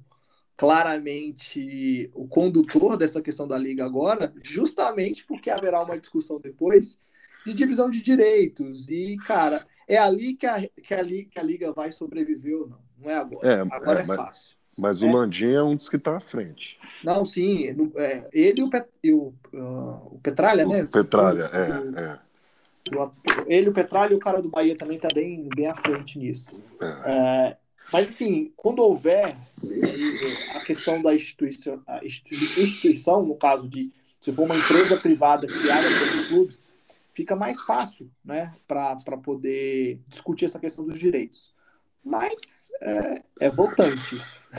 [0.59, 6.99] claramente o condutor dessa questão da liga agora, justamente porque haverá uma discussão depois
[7.45, 8.89] de divisão de direitos.
[8.89, 12.79] E, cara, é ali que a, que a, que a liga vai sobreviver ou não.
[12.99, 13.47] Não é agora.
[13.47, 14.57] É, agora é, é mas, fácil.
[14.75, 15.13] Mas o é.
[15.13, 16.77] Landim é um dos que está à frente.
[17.05, 17.67] Não, sim.
[17.95, 20.83] É, ele e o, Pet, e o, uh, o Petralha, né?
[20.83, 22.19] O Petralha, o, é, é.
[23.47, 26.49] Ele, o Petralha e o cara do Bahia também tá bem, bem à frente nisso.
[26.81, 27.55] É.
[27.91, 29.37] mas, assim, quando houver
[30.55, 36.27] a questão da instituição, instituição, no caso de se for uma empresa privada criada pelos
[36.27, 36.63] clubes,
[37.13, 41.53] fica mais fácil né, para poder discutir essa questão dos direitos
[42.03, 44.49] mas é, é votantes.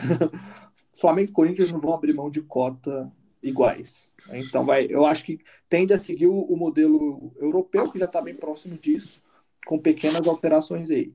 [0.94, 3.12] Flamengo e Corinthians não vão abrir mão de cota
[3.42, 4.12] iguais.
[4.30, 5.38] Então vai, eu acho que
[5.68, 9.22] tende a seguir o, o modelo europeu, que já está bem próximo disso,
[9.66, 11.12] com pequenas alterações aí.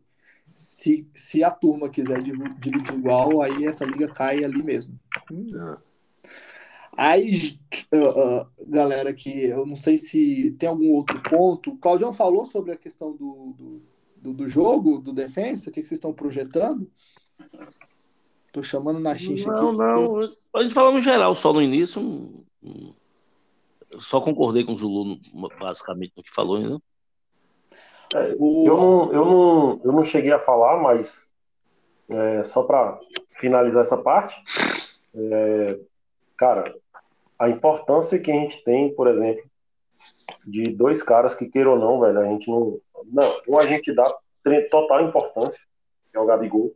[0.54, 4.98] Se, se a turma quiser dividir igual, aí essa liga cai ali mesmo.
[5.32, 5.76] Hum.
[6.98, 7.60] Aí,
[7.94, 11.72] uh, uh, galera, que eu não sei se tem algum outro ponto.
[11.72, 13.82] O Claudião falou sobre a questão do, do
[14.26, 15.70] do, do jogo, do defensa?
[15.70, 16.90] O que, que vocês estão projetando?
[18.52, 19.78] Tô chamando na xincha Não, aqui.
[19.78, 20.34] não.
[20.56, 22.44] A gente falou no geral, só no início.
[24.00, 25.20] Só concordei com o Zulu,
[25.60, 26.78] basicamente, no que falou, né?
[28.16, 31.34] É, eu, não, eu, não, eu não cheguei a falar, mas
[32.10, 32.98] é, só para
[33.32, 34.42] finalizar essa parte,
[35.14, 35.80] é,
[36.38, 36.74] cara,
[37.38, 39.44] a importância que a gente tem, por exemplo,
[40.46, 42.80] de dois caras que, queira ou não, velho, a gente não.
[43.06, 44.12] Não, um a gente dá
[44.72, 45.62] total importância,
[46.12, 46.74] que é o Gabigol.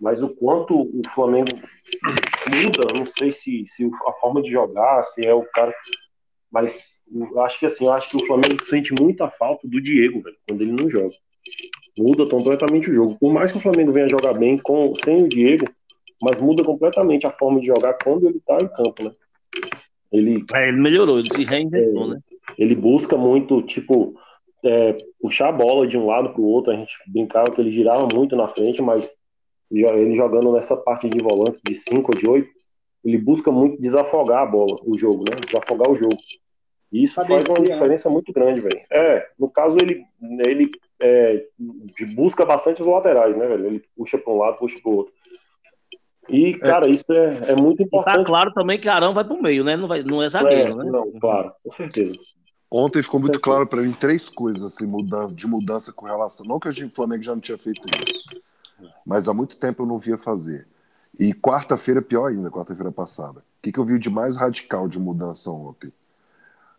[0.00, 1.50] Mas o quanto o Flamengo
[2.46, 5.74] muda, não sei se, se a forma de jogar, se é o cara.
[6.50, 10.22] Mas eu acho que assim, eu acho que o Flamengo sente muita falta do Diego,
[10.22, 11.14] velho, quando ele não joga.
[11.96, 13.16] Muda completamente o jogo.
[13.18, 15.66] Por mais que o Flamengo venha jogar bem com, sem o Diego,
[16.22, 19.12] mas muda completamente a forma de jogar quando ele tá em campo, né?
[20.10, 22.20] Ele, é, ele melhorou, ele se reinventou, é, né?
[22.56, 24.14] Ele busca muito, tipo,
[24.64, 26.72] é, puxar a bola de um lado para o outro.
[26.72, 29.14] A gente brincava que ele girava muito na frente, mas
[29.70, 32.48] ele jogando nessa parte de volante de 5 ou de 8,
[33.04, 35.36] ele busca muito desafogar a bola, o jogo, né?
[35.44, 36.16] Desafogar o jogo.
[36.90, 37.70] E isso faz uma né?
[37.70, 38.80] diferença muito grande, velho.
[38.90, 40.04] É, no caso, ele,
[40.40, 41.46] ele é,
[42.14, 43.66] busca bastante os laterais, né, velho?
[43.66, 45.12] Ele puxa para um lado, puxa para o outro.
[46.28, 46.58] E, é.
[46.58, 46.90] cara, é.
[46.90, 48.14] isso é, é muito importante.
[48.14, 49.76] E tá claro também que Arão vai pro meio, né?
[49.76, 50.90] Não, vai, não é zagueiro, é, né?
[50.90, 52.14] Não, claro, com certeza.
[52.70, 54.90] Ontem ficou muito claro para mim três coisas assim,
[55.32, 56.46] de mudança com relação.
[56.46, 58.28] Não que a gente, o Flamengo já não tinha feito isso,
[59.06, 60.66] mas há muito tempo eu não via fazer.
[61.18, 63.40] E quarta-feira, pior ainda, quarta-feira passada.
[63.40, 65.92] O que, que eu vi de mais radical de mudança ontem?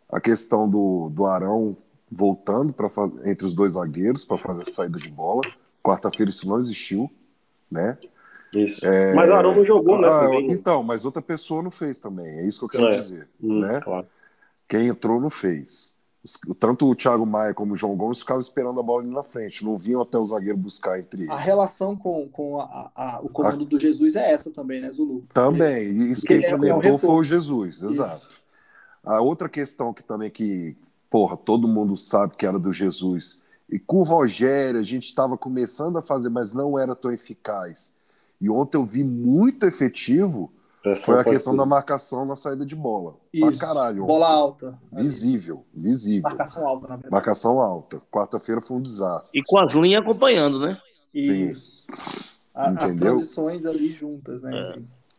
[0.09, 1.75] A questão do, do Arão
[2.09, 2.87] voltando para
[3.25, 5.41] entre os dois zagueiros para fazer a saída de bola.
[5.83, 7.11] Quarta-feira isso não existiu,
[7.69, 7.97] né?
[8.53, 8.83] Isso.
[8.85, 9.13] É...
[9.13, 10.07] Mas Arão não jogou, né?
[10.07, 12.25] Ah, então, mas outra pessoa não fez também.
[12.25, 12.97] É isso que eu quero é.
[12.97, 13.79] dizer, hum, né?
[13.81, 14.07] Claro.
[14.67, 15.98] Quem entrou não fez.
[16.59, 19.63] Tanto o Thiago Maia como o João Gomes ficavam esperando a bola ali na frente,
[19.63, 21.31] não vinham até o zagueiro buscar entre eles.
[21.31, 23.67] A relação com, com a, a, o comando a...
[23.67, 25.25] do Jesus é essa também, né, Zulu?
[25.33, 28.27] Também, isso que implementou é foi o Jesus, exato.
[28.29, 28.39] Isso.
[29.03, 30.75] A outra questão que também que,
[31.09, 35.37] porra, todo mundo sabe que era do Jesus, e com o Rogério a gente estava
[35.37, 37.95] começando a fazer, mas não era tão eficaz.
[38.41, 40.51] E ontem eu vi muito efetivo
[40.97, 43.15] Foi a questão da marcação na saída de bola.
[43.33, 43.59] Isso.
[43.59, 44.05] Pra caralho.
[44.05, 44.79] Bola alta.
[44.91, 46.23] Visível, visível.
[46.23, 47.11] Marcação alta, na verdade.
[47.11, 48.01] Marcação alta.
[48.11, 49.39] Quarta-feira foi um desastre.
[49.39, 50.77] E com as linhas acompanhando, né?
[51.13, 51.85] Isso.
[52.53, 54.57] A- as transições ali juntas, né?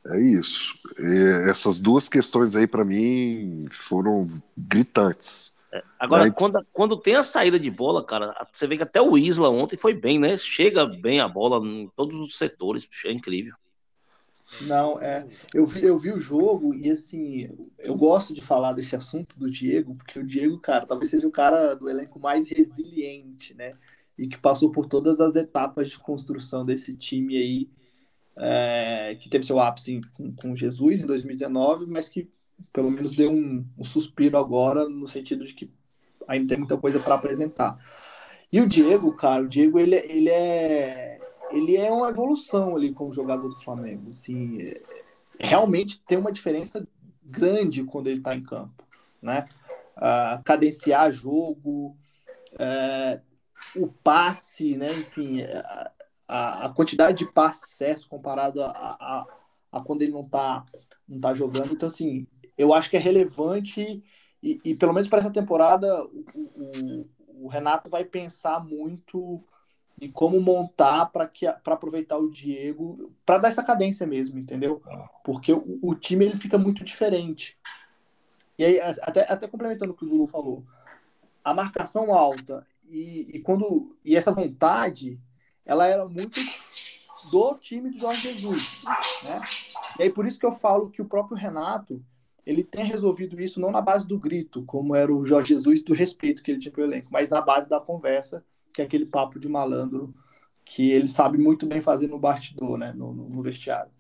[0.07, 0.16] É.
[0.16, 0.75] É isso.
[0.99, 5.53] E essas duas questões aí, pra mim, foram gritantes.
[5.99, 9.16] Agora, Aí- quando, quando tem a saída de bola, cara, você vê que até o
[9.18, 10.37] Isla ontem foi bem, né?
[10.38, 13.55] Chega bem a bola em todos os setores, é incrível.
[14.63, 15.27] Não, é.
[15.55, 19.51] Eu vi, eu vi o jogo e assim, eu gosto de falar desse assunto do
[19.51, 23.75] Diego, porque o Diego, cara, talvez seja o cara do elenco mais resiliente, né?
[24.19, 27.71] E que passou por todas as etapas de construção desse time aí,
[28.37, 32.29] é, que teve seu ápice com, com Jesus em 2019, mas que
[32.73, 35.71] pelo menos deu um, um suspiro agora, no sentido de que
[36.29, 37.79] ainda tem muita coisa para apresentar.
[38.53, 41.20] E o Diego, cara, o Diego, ele, ele é
[41.53, 44.11] ele é uma evolução ali como jogador do Flamengo.
[44.11, 44.83] Assim, é-
[45.39, 46.87] realmente tem uma diferença
[47.25, 48.85] grande quando ele está em campo,
[49.23, 49.49] né?
[49.97, 51.97] Ah, cadenciar jogo,
[52.59, 53.21] é,
[53.77, 54.93] o passe, né?
[54.93, 55.93] Enfim, a,
[56.29, 59.27] a- a quantidade de passes certos comparado a, a,
[59.73, 60.65] a quando ele não está
[61.09, 61.73] não tá jogando.
[61.73, 64.03] Então, assim, eu acho que é relevante
[64.43, 67.09] e, e pelo menos para essa temporada o, o,
[67.45, 69.43] o Renato vai pensar muito
[70.01, 74.83] e como montar para que para aproveitar o Diego para dar essa cadência mesmo, entendeu?
[75.23, 77.59] Porque o, o time ele fica muito diferente.
[78.59, 80.65] E aí até, até complementando o que o Zulu falou,
[81.45, 85.21] a marcação alta e, e quando e essa vontade,
[85.65, 86.41] ela era muito
[87.31, 88.81] do time do Jorge Jesus,
[89.23, 89.41] né?
[89.99, 92.03] E aí por isso que eu falo que o próprio Renato
[92.47, 95.93] ele tem resolvido isso não na base do grito, como era o Jorge Jesus do
[95.93, 99.39] respeito que ele tinha pelo elenco, mas na base da conversa que é aquele papo
[99.39, 100.15] de malandro
[100.65, 103.91] que ele sabe muito bem fazer no bastidor, né, no, no- vestiário.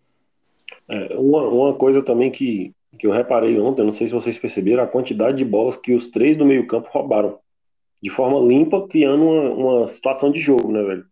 [0.88, 4.82] É, uma, uma coisa também que, que eu reparei ontem, não sei se vocês perceberam,
[4.82, 7.38] a quantidade de bolas que os três do meio-campo roubaram.
[8.02, 11.06] De forma limpa, criando uma, uma situação de jogo, né, velho?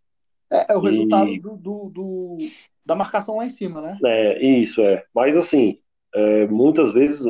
[0.51, 2.39] É, é o E- resultado do, do- do-
[2.87, 3.99] da marcação lá em cima, né?
[4.05, 5.05] É, isso, é.
[5.15, 5.79] Mas assim,
[6.15, 7.23] é, muitas vezes,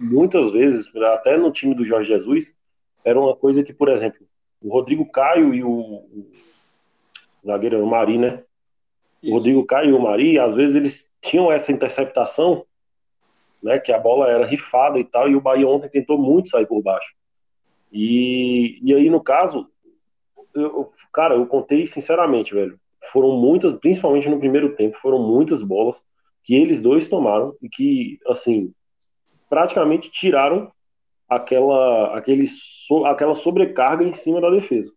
[0.00, 2.56] muitas vezes, até no time do Jorge Jesus,
[3.04, 4.20] era uma coisa que, por exemplo,
[4.62, 6.30] o Rodrigo Caio e o, o
[7.44, 8.42] zagueiro era o Mari, né?
[9.22, 9.34] O Isso.
[9.34, 12.64] Rodrigo Caio e o Mari, às vezes eles tinham essa interceptação,
[13.62, 13.78] né?
[13.78, 16.82] Que a bola era rifada e tal, e o Bahia ontem tentou muito sair por
[16.82, 17.14] baixo.
[17.92, 19.68] E, e aí, no caso,
[20.54, 22.78] eu- cara, eu contei sinceramente, velho.
[23.12, 26.02] Foram muitas, principalmente no primeiro tempo, foram muitas bolas
[26.44, 28.72] que eles dois tomaram e que, assim,
[29.48, 30.70] praticamente tiraram
[31.30, 34.92] aquela, aquele, so- aquela sobrecarga em cima da defesa.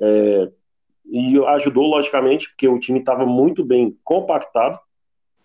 [0.00, 0.50] É,
[1.06, 4.78] e ajudou, logicamente, porque o time estava muito bem compactado.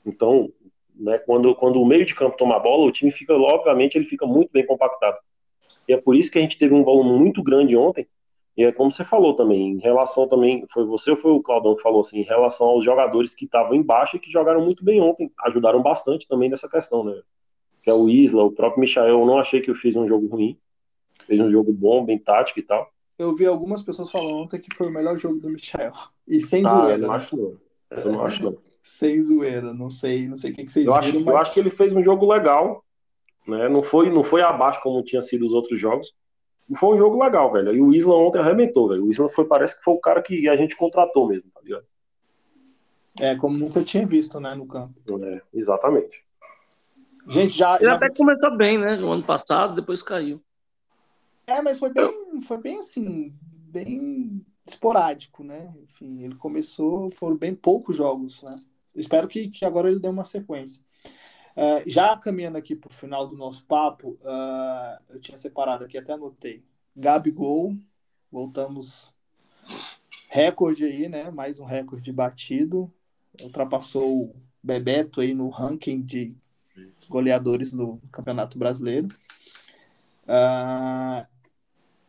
[0.06, 0.50] Então,
[0.96, 4.06] né, quando, quando o meio de campo toma a bola, o time fica, obviamente, ele
[4.06, 5.18] fica muito bem compactado.
[5.88, 8.08] E é por isso que a gente teve um volume muito grande ontem.
[8.56, 11.76] E é como você falou também, em relação também, foi você ou foi o Claudão
[11.76, 15.02] que falou assim, em relação aos jogadores que estavam embaixo e que jogaram muito bem
[15.02, 17.20] ontem, ajudaram bastante também nessa questão, né?
[17.84, 20.28] Que é o Isla, o próprio Michael, eu não achei que eu fiz um jogo
[20.28, 20.58] ruim,
[21.28, 22.90] fez um jogo bom, bem tático e tal.
[23.20, 25.92] Eu vi algumas pessoas falando ontem que foi o melhor jogo do Michel.
[26.28, 26.98] E sem Ah, eu zoeira.
[26.98, 27.16] não né?
[27.16, 27.58] acho não.
[27.92, 28.58] Eu não acho não.
[28.82, 29.74] Sem zoeira.
[29.74, 31.60] Não sei, não sei o que, que vocês Eu acho, viram, eu mas acho que
[31.60, 32.84] ele fez um jogo legal,
[33.48, 33.70] né?
[33.70, 36.14] Não foi, não foi abaixo como tinha sido os outros jogos.
[36.70, 37.74] E foi um jogo legal, velho.
[37.74, 39.06] E o Isla ontem arrebentou, velho.
[39.06, 41.86] O Isla foi, parece que foi o cara que a gente contratou mesmo, tá ligado?
[43.20, 44.94] é como nunca tinha visto, né, no campo.
[45.24, 46.23] É, exatamente.
[47.28, 48.96] Gente, já, Ele já até começou bem, né?
[48.96, 50.44] No ano passado, depois caiu.
[51.48, 55.74] É, mas foi bem, foi bem assim, bem esporádico, né?
[55.84, 58.56] Enfim, ele começou, foram bem poucos jogos, né?
[58.96, 60.84] Espero que, que agora ele dê uma sequência.
[61.56, 65.98] É, já caminhando aqui para o final do nosso papo, ah, eu tinha separado aqui,
[65.98, 66.64] até anotei.
[66.96, 67.76] Gabigol,
[68.32, 69.14] voltamos
[70.30, 71.30] recorde aí, né?
[71.30, 72.92] Mais um recorde batido.
[73.42, 76.36] Ultrapassou o Bebeto aí no ranking de
[77.10, 79.08] goleadores do Campeonato Brasileiro.
[80.28, 81.26] Ah,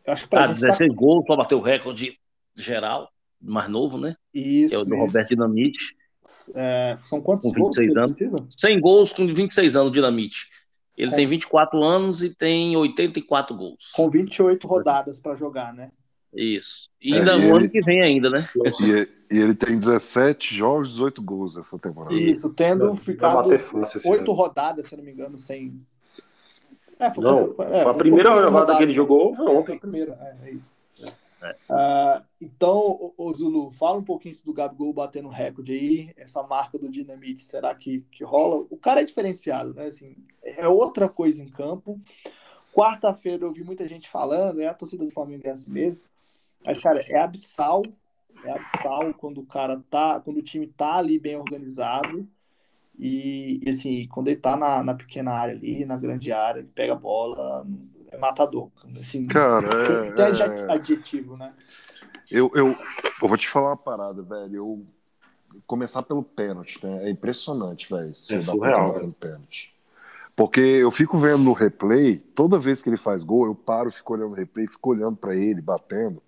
[0.05, 2.17] eu acho que Ah, gente tá- 16 gols para bater o recorde
[2.55, 3.09] geral,
[3.41, 4.15] mais novo, né?
[4.33, 5.05] Isso, Que é o do isso.
[5.05, 5.95] Roberto Dinamite.
[6.55, 8.15] É, são quantos Com gols que 26 ele anos.
[8.17, 8.45] precisa?
[8.49, 10.47] 100 gols com 26 anos, Dinamite.
[10.97, 13.91] Ele Com- tem 24 anos e tem 84 gols.
[13.93, 15.91] Com 28 rodadas para jogar, né?
[16.33, 16.89] Isso.
[17.01, 18.41] E É, ainda e no ele- ano que vem ainda, né?
[18.81, 22.13] E, e ele tem 17 jogos, 18 gols essa temporada.
[22.13, 23.49] Isso, tendo Vai ficado
[24.05, 25.81] oito rodadas, se não me engano, sem.
[26.99, 29.65] É, Não, foi, foi a primeira poucas rodada que ele jogou foi É, ontem.
[29.65, 30.75] Foi a primeira, é, é isso.
[31.41, 31.49] É.
[31.69, 36.89] Uh, então, ô, Zulu, fala um pouquinho do Gabigol batendo recorde aí, essa marca do
[36.89, 38.65] Dinamite, será que, que rola?
[38.69, 39.87] O cara é diferenciado, né?
[39.87, 41.99] Assim, é outra coisa em campo.
[42.73, 46.01] Quarta-feira eu vi muita gente falando, é a torcida do Flamengo é assim mesmo.
[46.65, 47.83] Mas, cara, é abissal,
[48.45, 52.27] é abissal quando o cara tá, quando o time tá ali bem organizado.
[52.97, 56.69] E, e assim, quando ele tá na, na pequena área ali, na grande área, ele
[56.73, 57.67] pega a bola,
[58.11, 58.69] é matador.
[58.99, 61.53] Assim, cara, é, é adjetivo, né?
[62.31, 62.67] Eu, eu,
[63.21, 64.55] eu vou te falar uma parada, velho.
[64.55, 64.85] Eu
[65.67, 67.07] começar pelo pênalti, né?
[67.07, 68.09] É impressionante, velho.
[68.09, 69.73] É surreal, pelo pênalti.
[70.35, 74.13] Porque eu fico vendo no replay, toda vez que ele faz gol, eu paro, fico
[74.13, 76.21] olhando no replay, fico olhando para ele, batendo,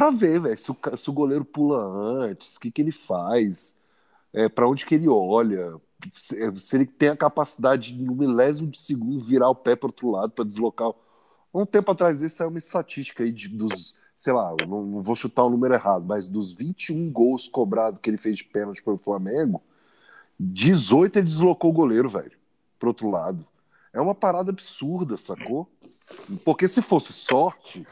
[0.00, 3.76] pra ver, velho, se, se, o goleiro pula antes, o que, que ele faz,
[4.32, 5.78] é, para onde que ele olha,
[6.14, 9.88] se, se, ele tem a capacidade de, no milésimo de segundo, virar o pé para
[9.88, 10.90] outro lado para deslocar.
[11.52, 15.14] Um tempo atrás desse saiu uma estatística aí de, dos, sei lá, não, não, vou
[15.14, 18.96] chutar o número errado, mas dos 21 gols cobrados que ele fez de pênalti pelo
[18.96, 19.62] Flamengo,
[20.38, 22.40] 18 ele deslocou o goleiro, velho
[22.78, 23.46] pro outro lado.
[23.92, 25.68] É uma parada absurda, sacou?
[26.42, 27.84] Porque se fosse sorte,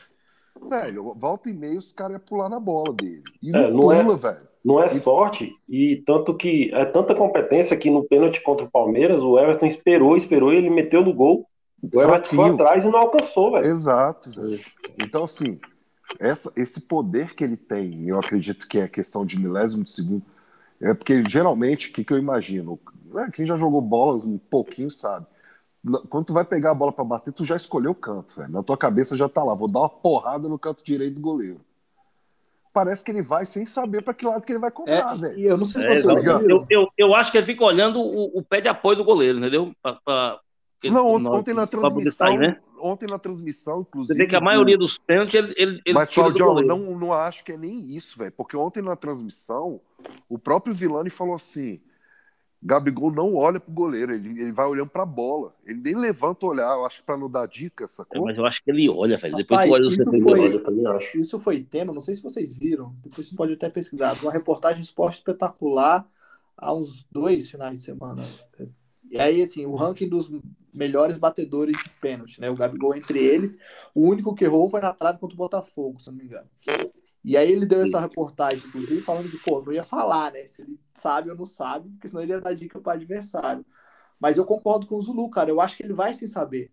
[0.68, 3.22] velho, volta e meia os caras iam pular na bola dele.
[3.42, 4.48] E é, não, pula, é, velho.
[4.64, 9.20] Não é sorte, e tanto que é tanta competência que no pênalti contra o Palmeiras,
[9.20, 11.46] o Everton esperou, esperou e ele meteu no gol.
[11.80, 13.66] O Everton foi atrás e não alcançou, velho.
[13.66, 14.60] Exato, velho.
[14.98, 15.60] Então, assim,
[16.18, 20.22] essa, esse poder que ele tem, eu acredito que é questão de milésimo de segundo,
[20.80, 22.78] é porque geralmente, o que, que eu imagino?
[23.16, 25.26] É, quem já jogou bola um pouquinho sabe.
[26.08, 28.50] Quando tu vai pegar a bola para bater, tu já escolheu o canto, velho.
[28.50, 31.60] Na tua cabeça já tá lá, vou dar uma porrada no canto direito do goleiro.
[32.72, 35.40] Parece que ele vai sem saber para que lado que ele vai cobrar, é, velho.
[35.40, 38.38] Eu não sei se você é, eu, eu, eu, acho que ele fica olhando o,
[38.38, 39.72] o pé de apoio do goleiro, entendeu?
[39.82, 40.40] Pra, pra,
[40.84, 42.60] não, ontem, ontem na transmissão, sair, né?
[42.78, 44.14] ontem na transmissão, inclusive.
[44.14, 47.44] Você vê que a maioria dos pênaltis ele, ele, ele Mas, Claudio, não, não acho
[47.44, 48.32] que é nem isso, velho.
[48.32, 49.80] Porque ontem na transmissão,
[50.28, 51.80] o próprio Vilani falou assim:
[52.60, 55.54] Gabigol não olha pro goleiro, ele, ele vai olhando pra bola.
[55.64, 58.22] Ele nem levanta o olhar, eu acho que pra não dar dica, sacou?
[58.22, 59.36] É, mas eu acho que ele olha, velho.
[59.36, 61.18] Depois Rapaz, tu olha isso foi, eu também acho.
[61.18, 64.16] Isso foi tema, não sei se vocês viram, depois você pode até pesquisar.
[64.20, 66.06] Uma reportagem esporte espetacular
[66.56, 68.24] há uns dois finais de semana.
[69.10, 70.28] E aí, assim, o ranking dos
[70.74, 72.50] melhores batedores de pênalti, né?
[72.50, 73.56] O Gabigol entre eles.
[73.94, 76.48] O único que errou foi na trave contra o Botafogo, se não me engano.
[77.24, 80.46] E aí ele deu essa reportagem, inclusive, falando que, pô, não ia falar, né?
[80.46, 83.64] Se ele sabe ou não sabe, porque senão ele ia dar dica para o adversário.
[84.20, 85.50] Mas eu concordo com o Zulu, cara.
[85.50, 86.70] Eu acho que ele vai sem saber.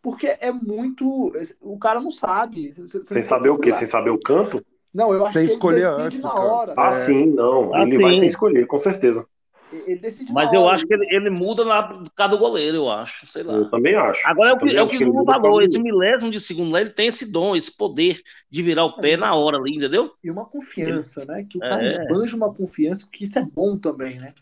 [0.00, 1.32] Porque é muito.
[1.60, 2.72] O cara não sabe.
[2.72, 3.72] Você sem saber o quê?
[3.72, 4.64] Sem saber o canto?
[4.94, 6.74] Não, eu acho sem que escolher ele antes, na hora.
[6.76, 6.92] Ah, é...
[6.92, 7.74] sim, não.
[7.74, 8.02] Ah, ele sim.
[8.02, 9.26] vai sem escolher, com certeza.
[9.72, 13.26] Ele decide Mas eu hora, acho que ele, ele muda na cada goleiro, eu acho.
[13.26, 13.54] Sei lá.
[13.54, 14.26] Eu também acho.
[14.26, 15.62] Agora é o que, é o que, que falou.
[15.62, 19.12] Esse milésimo de segundo lá, ele tem esse dom, esse poder de virar o pé
[19.12, 20.12] é, na hora ali, entendeu?
[20.22, 21.46] E uma confiança, né?
[21.48, 21.86] Que o cara é.
[21.86, 24.34] esbanja uma confiança, que isso é bom também, né?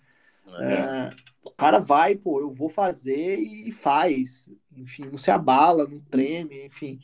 [0.61, 0.73] É.
[0.73, 1.11] é.
[1.45, 4.49] o cara vai, pô, eu vou fazer e faz.
[4.77, 7.01] Enfim, não se abala, não treme, enfim.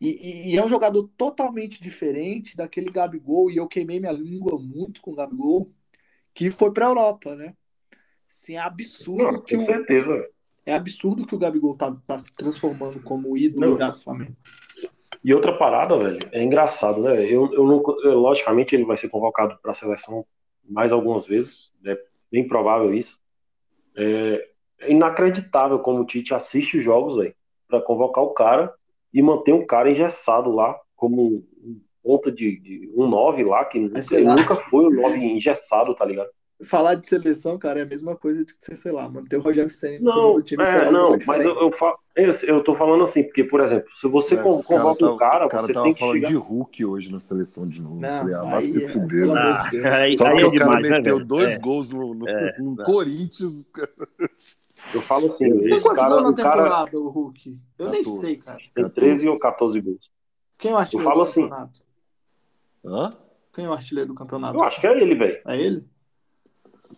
[0.00, 4.58] E, e, e, é um jogador totalmente diferente daquele Gabigol, e eu queimei minha língua
[4.58, 5.70] muito com o Gabigol,
[6.32, 7.54] que foi para a Europa, né?
[8.40, 9.24] Assim, é absurdo.
[9.24, 10.26] Não, com o, certeza.
[10.64, 13.76] É absurdo que o Gabigol tá, tá se transformando como ídolo não.
[13.76, 14.34] já do Flamengo.
[15.22, 17.22] E outra parada, velho, é engraçado, né?
[17.26, 20.24] Eu, eu não, eu, logicamente ele vai ser convocado para a seleção
[20.66, 21.98] mais algumas vezes, é
[22.32, 23.18] bem provável isso.
[23.94, 24.48] É,
[24.80, 27.34] é inacreditável como o Tite assiste os jogos, velho,
[27.68, 28.72] para convocar o cara
[29.12, 31.44] e manter um cara engessado lá como
[32.02, 36.30] ponta de, de um 9 lá, que nunca, nunca foi um 9 engessado, tá ligado?
[36.64, 39.70] Falar de seleção, cara, é a mesma coisa de que, sei lá, manter o Rogério
[39.70, 40.62] Senna não, no time.
[40.62, 44.06] É, não, mas eu, eu, falo, eu, eu tô falando assim, porque, por exemplo, se
[44.08, 46.28] você é, convoca um cara, cara você tem que falando chegar...
[46.28, 48.00] de Hulk hoje na seleção de novo.
[48.00, 49.30] Não, Falei, ah, vai se é, fuder.
[49.30, 51.58] Ah, aí, Só porque é o cara né, meteu dois é.
[51.58, 53.70] gols no, no, é, no Corinthians.
[54.94, 56.98] Eu falo assim, Tem esse cara, na temporada, cara...
[56.98, 57.58] o Hulk?
[57.78, 58.58] Eu 14, nem sei, cara.
[58.74, 60.10] Tem 13 ou 14 gols.
[60.58, 61.80] Quem é o artilheiro eu falo do assim, campeonato?
[62.84, 63.10] Hã?
[63.52, 64.56] Quem é o artilheiro do campeonato?
[64.56, 65.40] Eu acho que é ele, velho.
[65.46, 65.89] É ele?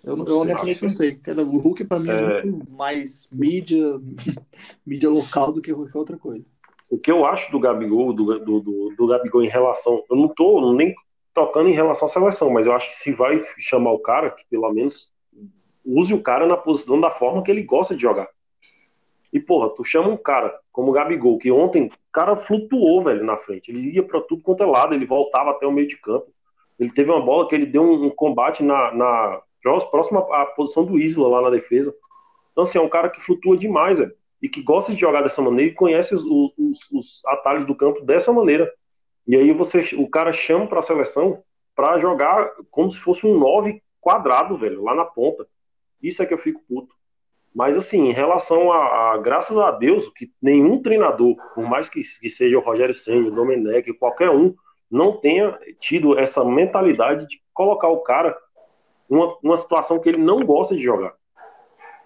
[0.05, 1.18] Eu, eu honestamente não sei.
[1.26, 4.00] O Hulk, para mim, é, é muito mais mídia,
[4.84, 6.44] mídia local do que qualquer outra coisa.
[6.90, 10.05] O que eu acho do Gabigol, do, do, do, do Gabigol em relação.
[10.11, 10.94] Eu não tô nem
[11.32, 14.44] tocando em relação à seleção, mas eu acho que se vai chamar o cara, que
[14.50, 15.12] pelo menos
[15.84, 18.28] use o cara na posição da forma que ele gosta de jogar.
[19.32, 23.24] E, porra, tu chama um cara como o Gabigol, que ontem o cara flutuou, velho,
[23.24, 23.70] na frente.
[23.70, 26.26] Ele ia para tudo quanto é lado, ele voltava até o meio de campo.
[26.78, 30.84] Ele teve uma bola que ele deu um, um combate na, na, próximo à posição
[30.84, 31.94] do Isla lá na defesa.
[32.50, 35.40] Então, assim, é um cara que flutua demais, velho, e que gosta de jogar dessa
[35.40, 38.70] maneira e conhece os, os, os atalhos do campo dessa maneira.
[39.26, 41.42] E aí você, o cara chama para a seleção
[41.74, 45.46] para jogar como se fosse um 9 quadrado, velho, lá na ponta.
[46.02, 46.94] Isso é que eu fico puto.
[47.54, 52.00] Mas assim, em relação a, a graças a Deus, que nenhum treinador, por mais que,
[52.00, 54.54] que seja o Rogério Senna, o Domenech, qualquer um,
[54.90, 58.36] não tenha tido essa mentalidade de colocar o cara
[59.12, 61.12] numa, numa situação que ele não gosta de jogar.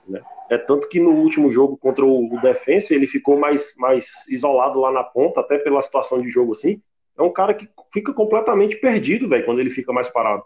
[0.08, 0.20] Né?
[0.50, 4.80] É tanto que no último jogo contra o, o Defensa ele ficou mais, mais isolado
[4.80, 6.82] lá na ponta, até pela situação de jogo assim.
[7.16, 10.42] É um cara que fica completamente perdido, velho, quando ele fica mais parado.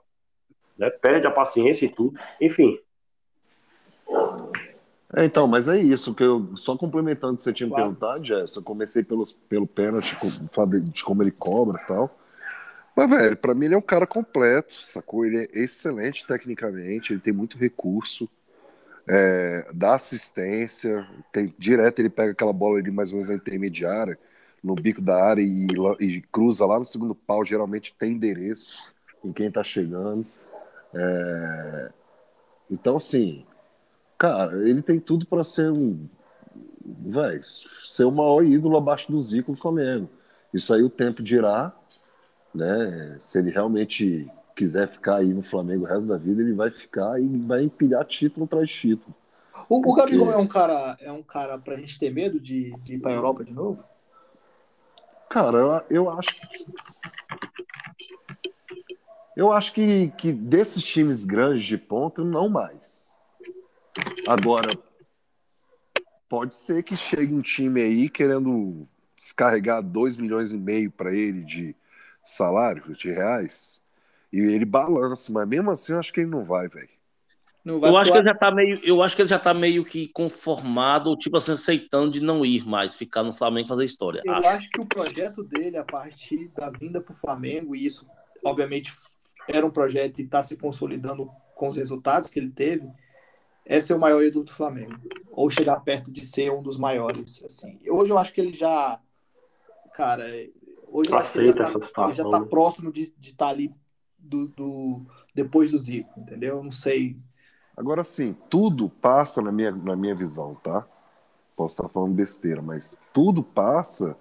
[0.77, 0.91] Né?
[0.91, 2.19] Perde a paciência e tudo.
[2.39, 2.79] Enfim.
[5.17, 7.85] É, então, mas é isso, que eu só complementando o que você tinha claro.
[7.85, 10.15] perguntado, Jess, eu comecei pelos, pelo pênalti,
[10.93, 12.20] de como ele cobra e tal.
[12.97, 15.25] Mas, velho, pra mim ele é um cara completo, sacou?
[15.25, 18.29] Ele é excelente tecnicamente, ele tem muito recurso
[19.09, 24.17] é, dá assistência, tem, direto ele pega aquela bola ali mais ou menos na intermediária,
[24.63, 25.67] no bico da área e,
[25.99, 30.25] e cruza lá no segundo pau, geralmente tem endereço em quem tá chegando.
[30.95, 31.91] É,
[32.71, 33.45] então, assim,
[34.17, 36.07] cara, ele tem tudo para ser um.
[36.85, 40.09] Véi, ser o maior ídolo abaixo do Zico do Flamengo.
[40.55, 41.75] Isso aí o tempo dirá,
[42.55, 43.19] né?
[43.21, 47.21] Se ele realmente quiser ficar aí no Flamengo o resto da vida, ele vai ficar
[47.21, 49.15] e vai empilhar título atrás título.
[49.69, 49.89] O, Porque...
[49.89, 52.99] o Gabigol é um cara, é um cara pra gente ter medo de, de ir
[52.99, 53.85] pra Europa de novo?
[55.29, 56.67] Cara, eu, eu acho que.
[59.37, 63.23] Eu acho que, que desses times grandes de ponta, não mais.
[64.27, 64.71] Agora,
[66.29, 68.87] pode ser que chegue um time aí querendo
[69.17, 71.77] descarregar 2 milhões e meio para ele de
[72.23, 73.83] salário de reais
[74.33, 76.89] e ele balança, mas mesmo assim eu acho que ele não vai, velho.
[77.65, 80.09] Eu acho que ele já tá meio, eu acho que ele já tá meio que
[80.09, 84.23] conformado, tipo assim, aceitando de não ir mais, ficar no Flamengo fazer história.
[84.25, 88.07] Eu acho, acho que o projeto dele, a partir da vinda pro Flamengo, e isso,
[88.43, 88.91] obviamente,
[89.47, 92.89] era um projeto e está se consolidando com os resultados que ele teve,
[93.67, 94.99] é ser o maior ídolo do Flamengo.
[95.31, 97.45] Ou chegar perto de ser um dos maiores.
[97.45, 97.79] Assim.
[97.89, 98.99] Hoje eu acho que ele já.
[99.95, 100.25] Cara,
[100.91, 103.75] hoje que ele já, tá, ele já tá próximo de estar tá ali
[104.19, 106.63] do, do, depois do Zico, entendeu?
[106.63, 107.17] Não sei.
[107.77, 110.87] Agora sim, tudo passa na minha, na minha visão, tá?
[111.57, 114.17] Posso estar falando besteira, mas tudo passa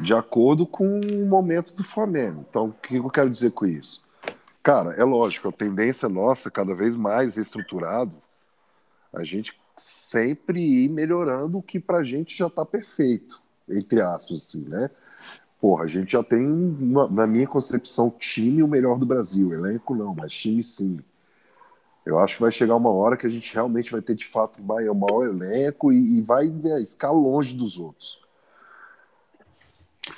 [0.00, 2.44] de acordo com o momento do Flamengo.
[2.48, 4.06] Então, o que eu quero dizer com isso?
[4.62, 8.14] Cara, é lógico, a tendência nossa, cada vez mais reestruturado,
[9.12, 14.68] a gente sempre ir melhorando o que pra gente já tá perfeito, entre aspas, assim,
[14.68, 14.90] né?
[15.60, 19.52] Porra, a gente já tem, uma, na minha concepção, time o melhor do Brasil.
[19.52, 21.00] Elenco não, mas time sim.
[22.06, 24.60] Eu acho que vai chegar uma hora que a gente realmente vai ter de fato
[24.60, 28.20] o maior elenco e, e vai né, ficar longe dos outros.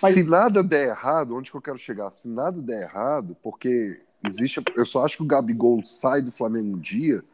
[0.03, 0.15] Mas...
[0.15, 2.11] Se nada der errado, onde que eu quero chegar?
[2.11, 4.63] Se nada der errado, porque existe.
[4.77, 7.25] Eu só acho que o Gabigol sai do Flamengo um dia.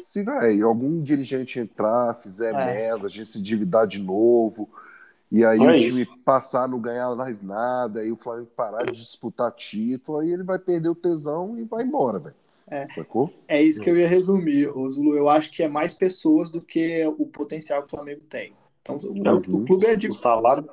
[0.00, 2.64] Se vai, algum dirigente entrar, fizer é.
[2.64, 4.68] merda, a gente se endividar de novo
[5.30, 6.18] e aí o time isso.
[6.24, 10.58] passar não ganhar mais nada, aí o Flamengo parar de disputar título, aí ele vai
[10.58, 12.36] perder o tesão e vai embora, velho.
[12.70, 12.86] É.
[12.88, 13.32] Sacou?
[13.46, 15.16] É isso que eu ia resumir, Zulu.
[15.16, 18.52] Eu acho que é mais pessoas do que o potencial que o Flamengo tem.
[18.82, 20.08] Então, o, é, o clube é de.
[20.08, 20.68] O salário.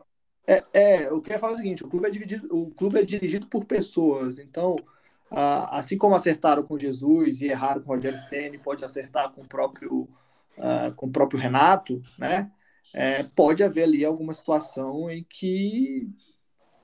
[0.47, 3.47] É, é, eu queria falar o seguinte: o clube é, dividido, o clube é dirigido
[3.47, 4.39] por pessoas.
[4.39, 4.75] Então,
[5.31, 9.41] ah, assim como acertaram com Jesus e erraram com o Rogério Senna, pode acertar com
[9.41, 10.07] o próprio,
[10.57, 12.51] ah, com o próprio Renato, né?
[12.97, 16.07] É, pode haver ali alguma situação em que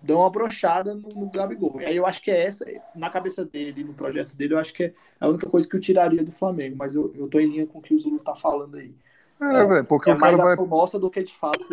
[0.01, 1.79] dão uma brochada no, no Gabigol.
[1.79, 4.73] E aí eu acho que é essa, na cabeça dele, no projeto dele, eu acho
[4.73, 7.47] que é a única coisa que eu tiraria do Flamengo, mas eu, eu tô em
[7.47, 8.93] linha com o que o Zulu tá falando aí.
[9.39, 10.67] É, velho, porque é o cara mais vai...
[10.67, 11.65] mostra do que de fato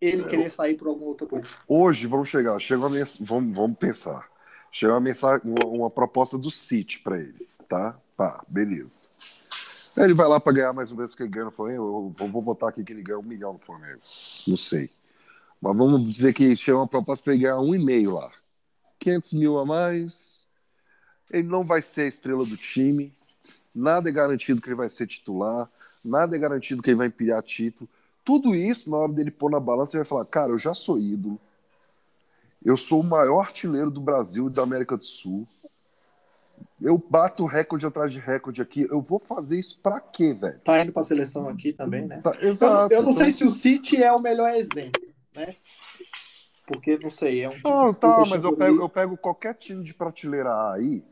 [0.00, 1.46] ele é, querer sair por alguma outra coisa.
[1.68, 3.16] Hoje, vamos chegar, chega uma mens...
[3.20, 4.28] vamos, vamos pensar.
[4.72, 7.96] Chega uma mensagem, uma, uma proposta do City para ele, tá?
[8.16, 9.10] Pá, beleza.
[9.96, 12.14] Ele vai lá para ganhar mais ou menos que ele ganha no Flamengo.
[12.18, 14.00] Eu vou botar aqui que ele ganha um milhão no Flamengo.
[14.46, 14.90] Não sei.
[15.60, 18.30] Mas vamos dizer que chega uma proposta para ele ganhar um e meio lá.
[18.98, 20.46] 500 mil a mais.
[21.30, 23.12] Ele não vai ser a estrela do time.
[23.74, 25.70] Nada é garantido que ele vai ser titular.
[26.04, 27.88] Nada é garantido que ele vai empilhar título.
[28.24, 30.98] Tudo isso, na hora dele pôr na balança, ele vai falar: Cara, eu já sou
[30.98, 31.40] ídolo.
[32.64, 35.46] Eu sou o maior artilheiro do Brasil e da América do Sul
[36.80, 38.86] eu bato recorde atrás de recorde aqui.
[38.90, 40.60] Eu vou fazer isso pra quê, velho?
[40.60, 42.20] Tá indo pra seleção aqui também, né?
[42.20, 42.92] Tá, exato.
[42.92, 43.24] Eu, eu não então...
[43.24, 45.02] sei se o City é o melhor exemplo,
[45.34, 45.56] né?
[46.66, 49.84] Porque, não sei, é um time Não, tá, mas eu pego, eu pego qualquer time
[49.84, 51.04] de prateleira aí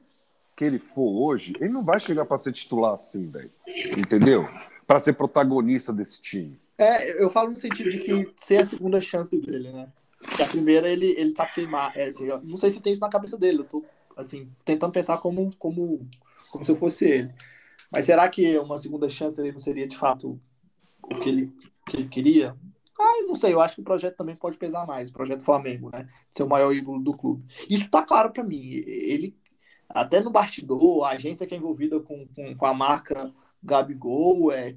[0.56, 3.50] que ele for hoje, ele não vai chegar para ser titular assim, velho.
[3.96, 4.48] Entendeu?
[4.86, 6.60] Para ser protagonista desse time.
[6.76, 9.88] É, eu falo no sentido de que ser a segunda chance dele, né?
[10.36, 11.98] Que a primeira ele, ele tá queimado.
[11.98, 13.60] É, assim, não sei se tem isso na cabeça dele.
[13.60, 13.84] Eu tô
[14.16, 16.06] assim, tentando pensar como, como,
[16.50, 17.34] como se eu fosse ele.
[17.90, 20.40] Mas será que uma segunda chance ele não seria de fato
[21.02, 21.52] o que ele,
[21.88, 22.56] que ele queria?
[22.98, 25.90] Ah, não sei, eu acho que o projeto também pode pesar mais, o projeto Flamengo,
[25.90, 26.08] né?
[26.30, 27.44] Ser o maior ídolo do clube.
[27.68, 28.62] Isso tá claro para mim.
[28.86, 29.36] Ele,
[29.88, 34.76] até no bastidor, a agência que é envolvida com, com, com a marca Gabigol, é,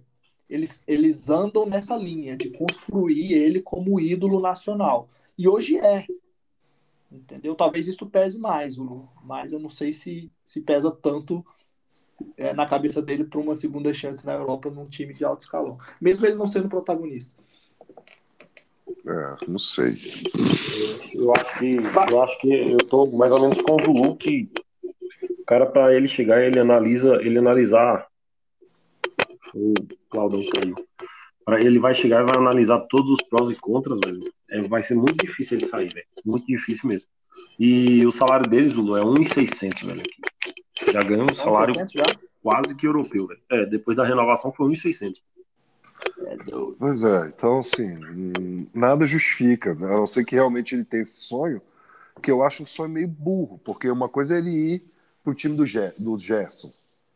[0.49, 5.09] eles, eles andam nessa linha de construir ele como ídolo nacional.
[5.37, 6.05] E hoje é.
[7.11, 7.55] Entendeu?
[7.55, 8.75] Talvez isso pese mais,
[9.23, 11.45] mas eu não sei se, se pesa tanto
[12.35, 15.77] é, na cabeça dele para uma segunda chance na Europa num time de alto escalão.
[16.01, 17.35] Mesmo ele não sendo protagonista.
[19.05, 20.23] É, não sei.
[21.13, 21.77] Eu, acho que
[22.11, 24.49] eu acho que eu tô mais ou menos com o Zulu que
[25.39, 28.07] o cara para ele chegar ele analisa ele analisar
[29.53, 29.73] o
[30.09, 30.75] Claudão caiu.
[31.47, 34.19] Para ele vai chegar e vai analisar todos os prós e contras, velho.
[34.51, 36.05] É, vai ser muito difícil ele sair, velho.
[36.25, 37.07] Muito difícil mesmo.
[37.57, 40.01] E o salário dele, Zulu, é 1.600, velho.
[40.01, 40.91] Aqui.
[40.91, 42.03] Já ganhou um salário já?
[42.43, 43.39] quase que europeu, velho.
[43.49, 45.21] É, depois da renovação foi 1.600.
[46.25, 46.35] É
[46.77, 49.73] pois é, então assim, nada justifica.
[49.73, 49.87] Né?
[49.87, 51.61] A não ser que realmente ele tenha esse sonho,
[52.21, 54.83] que eu acho um sonho meio burro, porque uma coisa é ele ir
[55.23, 56.73] pro time do, Ger do Gerson.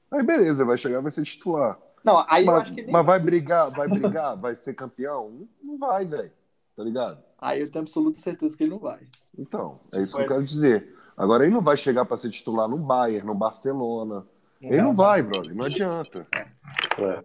[0.10, 1.78] Aí beleza, vai chegar vai ser titular.
[2.04, 2.92] Não, aí mas, eu acho que nem...
[2.92, 5.48] mas vai brigar, vai brigar, vai ser campeão?
[5.62, 6.32] Não vai, velho.
[6.76, 7.24] Tá ligado?
[7.38, 9.00] Aí eu tenho absoluta certeza que ele não vai.
[9.38, 10.96] Então, Se é isso que eu quero dizer.
[11.18, 14.26] Agora ele não vai chegar para ser titular no Bayern, no Barcelona.
[14.62, 16.28] Não, ele não vai, brother, não adianta.
[16.34, 17.24] É.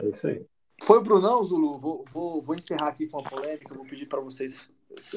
[0.00, 0.44] É isso aí.
[0.82, 1.78] Foi o Brunão, Zulu.
[1.78, 3.74] Vou, vou, vou encerrar aqui com a polêmica.
[3.74, 4.68] Vou pedir para vocês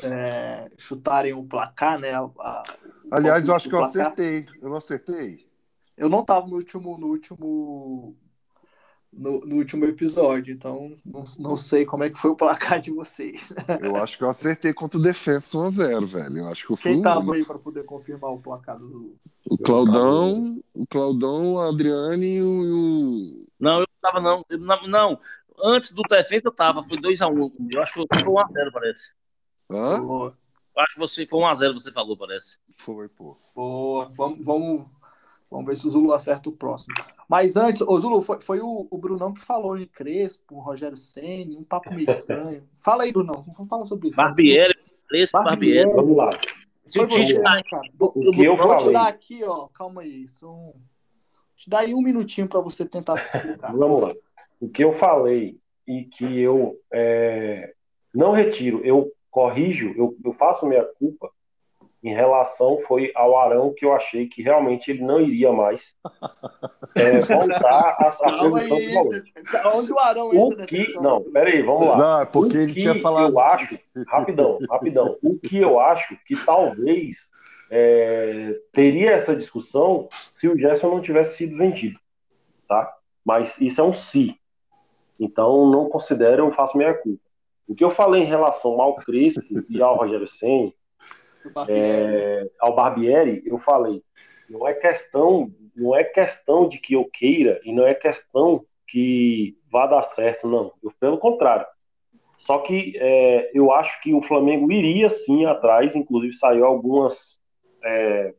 [0.03, 2.11] é, chutarem o placar, né?
[2.13, 2.63] A, a,
[3.11, 4.45] Aliás, eu acho que eu acertei.
[4.61, 5.47] Eu não acertei?
[5.97, 8.15] Eu não estava no último, no último
[9.15, 12.91] no, no, último episódio, então não, não sei como é que foi o placar de
[12.91, 13.53] vocês.
[13.81, 16.37] Eu acho que eu acertei contra o Defensa 1x0, velho.
[16.39, 19.15] Eu acho que eu fui Quem tava aí para poder confirmar o placar do.
[19.49, 23.47] O Claudão, o Claudão, a Adriane e o.
[23.59, 24.43] Não, eu tava não.
[24.59, 24.87] não.
[24.87, 25.19] Não,
[25.63, 27.31] antes do Defensa eu tava, foi 2x1.
[27.31, 27.67] Um.
[27.71, 29.13] Eu acho que foi 1x0, parece.
[29.71, 29.97] Hã?
[29.97, 30.33] Eu
[30.77, 32.59] acho que você foi 1x0, você falou, parece.
[32.77, 33.37] Foi, pô.
[33.53, 34.07] Foi.
[34.13, 34.89] Vamos, vamos,
[35.49, 36.95] vamos ver se o Zulu acerta o próximo.
[37.27, 41.57] Mas antes, o Zulu, foi, foi o, o, Brunão que falou em Crespo, Rogério Senni,
[41.57, 42.63] um papo meio estranho.
[42.79, 44.17] Fala aí, Brunão, vamos falar sobre isso.
[44.17, 44.75] Barbieri,
[45.07, 45.91] Crespo, Barbieri.
[45.91, 46.31] Vamos lá.
[46.87, 47.89] Se o você, né, cara.
[47.95, 48.85] Vou, o que eu vou falei.
[48.85, 50.55] te dar aqui, ó, calma aí, são...
[50.55, 53.73] Vou te dar aí um minutinho para você tentar se explicar.
[53.75, 54.13] Vamos lá.
[54.59, 57.73] O que eu falei e que eu é,
[58.13, 61.29] não retiro, eu corrijo, eu, eu faço minha culpa
[62.05, 65.95] em relação foi ao Arão que eu achei que realmente ele não iria mais
[66.95, 68.95] é, voltar à, posição aí,
[69.73, 71.97] Onde o Arão o que, Não, peraí, vamos lá.
[71.97, 73.33] Não, é porque o ele tinha falado.
[73.33, 75.17] Eu acho, rapidão, rapidão.
[75.23, 77.31] O que eu acho que talvez
[77.71, 81.99] é, teria essa discussão se o Gerson não tivesse sido vendido,
[82.67, 82.95] tá?
[83.25, 84.39] Mas isso é um si.
[85.19, 87.23] Então não considero, eu faço minha culpa.
[87.67, 90.71] O que eu falei em relação ao Crespo e ao Rogério Senna
[91.67, 94.01] é, ao Barbieri, eu falei,
[94.49, 99.57] não é questão, não é questão de que eu queira e não é questão que
[99.71, 100.71] vá dar certo, não.
[100.83, 101.65] Eu, pelo contrário.
[102.37, 107.39] Só que é, eu acho que o Flamengo iria sim atrás, inclusive saiu algumas
[107.83, 108.33] é,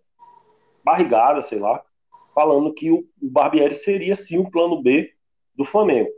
[0.85, 1.83] barrigadas, sei lá,
[2.35, 5.13] falando que o, o Barbieri seria sim o plano B
[5.57, 6.11] do Flamengo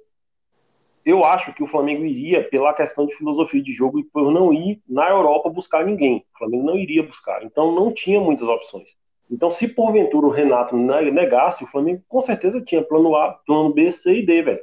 [1.09, 4.53] eu acho que o Flamengo iria pela questão de filosofia de jogo e por não
[4.53, 6.23] ir na Europa buscar ninguém.
[6.35, 7.43] O Flamengo não iria buscar.
[7.43, 8.95] Então não tinha muitas opções.
[9.31, 13.91] Então, se porventura o Renato negasse, o Flamengo com certeza tinha plano A, plano B,
[13.91, 14.61] C e D, velho.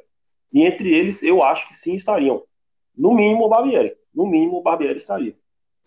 [0.53, 2.43] E entre eles, eu acho que sim estariam.
[2.95, 3.95] No mínimo o Barbieri.
[4.13, 5.35] No mínimo o Barbieri estaria.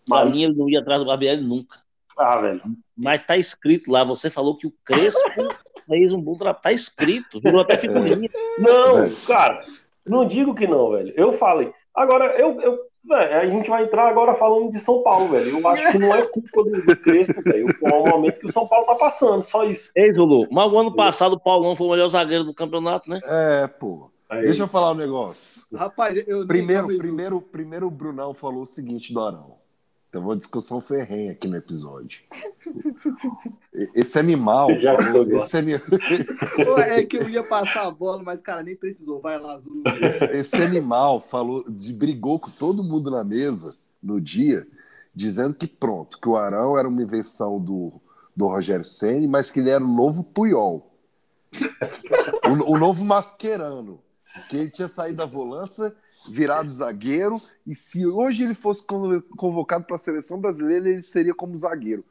[0.05, 0.19] Mas...
[0.19, 1.77] Pra mim, ele não ia atrás do Barbieri nunca.
[2.17, 2.61] Ah, velho.
[2.97, 5.21] Mas tá escrito lá, você falou que o Crespo
[5.87, 6.61] fez um bom trabalho.
[6.61, 8.29] Tá escrito, virou até figurinha.
[8.57, 9.63] Não, cara,
[10.05, 11.13] não digo que não, velho.
[11.15, 11.71] Eu falei.
[11.93, 15.59] Agora, eu, eu velho, a gente vai entrar agora falando de São Paulo, velho.
[15.59, 17.67] Eu acho que não é culpa do, do Crespo, velho.
[17.83, 19.91] É o momento que o São Paulo tá passando, só isso.
[19.95, 23.19] Ei, Zulu, mas o ano passado o Paulão foi o melhor zagueiro do campeonato, né?
[23.25, 24.09] É, pô.
[24.29, 24.43] Aí.
[24.43, 25.63] Deixa eu falar um negócio.
[25.73, 29.57] Rapaz, eu primeiro, primeiro, primeiro o Brunão falou o seguinte do Arão.
[30.11, 32.21] Teve uma discussão ferrenha aqui no episódio.
[33.93, 34.69] Esse animal.
[34.79, 35.81] Falou, esse animal
[36.79, 39.21] é que eu ia passar a bola, mas, cara, nem precisou.
[39.21, 39.83] Vai lá, Zulu.
[40.01, 44.67] Esse, esse animal falou, de, brigou com todo mundo na mesa no dia,
[45.13, 48.01] dizendo que pronto, que o Arão era uma invenção do,
[48.35, 50.91] do Rogério Senni, mas que ele era o novo Puyol.
[52.49, 54.01] o, o novo Mascherano.
[54.49, 55.93] Que ele tinha saído da volância
[56.31, 61.55] virado zagueiro, e se hoje ele fosse convocado para a seleção brasileira, ele seria como
[61.55, 62.03] zagueiro.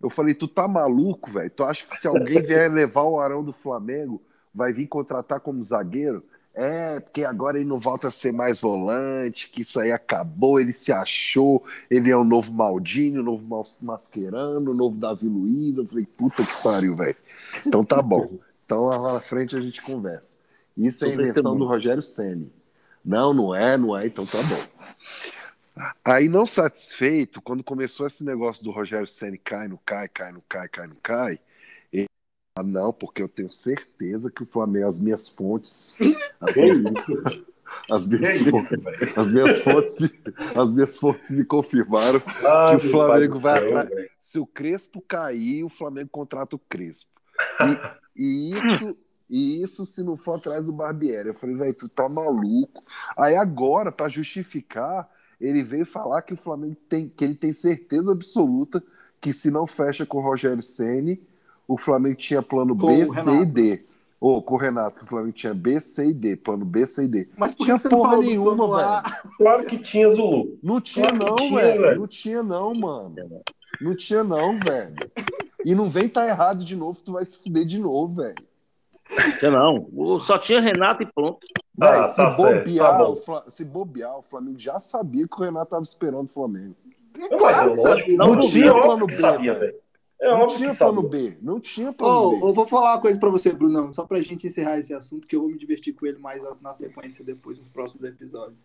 [0.00, 1.50] Eu falei, tu tá maluco, velho?
[1.50, 4.22] Tu acha que se alguém vier levar o Arão do Flamengo,
[4.54, 6.22] vai vir contratar como zagueiro?
[6.54, 10.72] É, porque agora ele não volta a ser mais volante, que isso aí acabou, ele
[10.72, 13.46] se achou, ele é o novo Maldini, o novo
[13.82, 15.76] Mascherano, o novo Davi Luiz.
[15.76, 17.16] Eu falei, puta que pariu, velho.
[17.66, 18.38] Então tá bom.
[18.66, 20.40] Então lá na frente a gente conversa.
[20.76, 22.52] Isso é invenção do Rogério Ceni.
[23.06, 25.86] Não, não é, não é, então tá bom.
[26.04, 30.42] Aí, não satisfeito, quando começou esse negócio do Rogério Ceni cai, não cai, cai, não
[30.48, 31.38] cai, cai, não cai,
[32.58, 35.94] ah, não, porque eu tenho certeza que o Flamengo, as minhas fontes.
[36.40, 36.82] As, minhas,
[37.90, 40.10] as minhas fontes, as minhas fontes, me,
[40.54, 43.90] as minhas fontes me confirmaram ah, que o Flamengo vai atrás.
[44.18, 47.10] Se o Crespo cair, o Flamengo contrata o Crespo.
[48.16, 48.96] E, e isso,
[49.28, 51.28] e isso se não for atrás do Barbieri.
[51.28, 52.82] Eu falei, velho, tu tá maluco.
[53.16, 55.08] Aí agora, para justificar,
[55.40, 58.82] ele veio falar que o Flamengo tem, que ele tem certeza absoluta
[59.20, 61.20] que se não fecha com o Rogério Ceni
[61.68, 63.84] o Flamengo tinha plano com B, C e D.
[64.18, 66.86] Ou oh, com o Renato, que o Flamengo tinha B, C e D, plano B,
[66.86, 67.28] C e D.
[67.36, 69.16] Mas por tinha que porra nenhuma, velho.
[69.36, 70.58] Claro que tinha, Zulu.
[70.62, 72.00] Não tinha, claro não, velho.
[72.00, 73.14] Não tinha, não, mano.
[73.78, 75.10] Não tinha, não, velho.
[75.62, 78.45] E não vem tá errado de novo, tu vai se fuder de novo, velho.
[79.38, 80.18] Tinha não.
[80.20, 81.46] Só tinha Renato e pronto.
[81.78, 85.70] Véi, ah, se, tá bobear, tá se bobear, o Flamengo já sabia que o Renato
[85.70, 86.74] tava esperando o Flamengo.
[87.18, 87.74] É claro,
[88.16, 89.74] não, não, tinha plano B, velho.
[90.18, 91.36] É não tinha plano B.
[91.42, 92.48] Não tinha plano oh, B.
[92.48, 95.36] Eu vou falar uma coisa para você, Brunão, só pra gente encerrar esse assunto, que
[95.36, 98.58] eu vou me divertir com ele mais na sequência depois, nos próximos episódios.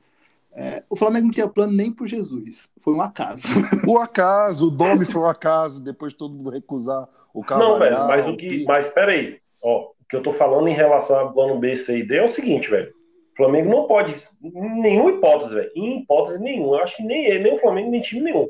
[0.54, 2.70] É, o Flamengo não tinha plano nem pro Jesus.
[2.80, 3.44] Foi um acaso.
[3.88, 7.62] O acaso, o Domi foi um acaso, depois todo mundo recusar o carro.
[7.62, 8.64] Não, velho, mas o que.
[8.66, 12.18] Mas peraí, ó, que eu tô falando em relação ao plano B, C e D
[12.18, 12.94] é o seguinte, velho.
[13.34, 15.72] O Flamengo não pode, em nenhuma hipótese, velho.
[15.74, 16.76] Em hipótese nenhuma.
[16.76, 18.50] Eu acho que nem ele, nem o Flamengo, nem time nenhum.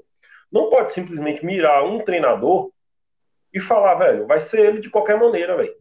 [0.52, 2.72] Não pode simplesmente mirar um treinador
[3.54, 5.76] e falar, velho, vai ser ele de qualquer maneira, velho.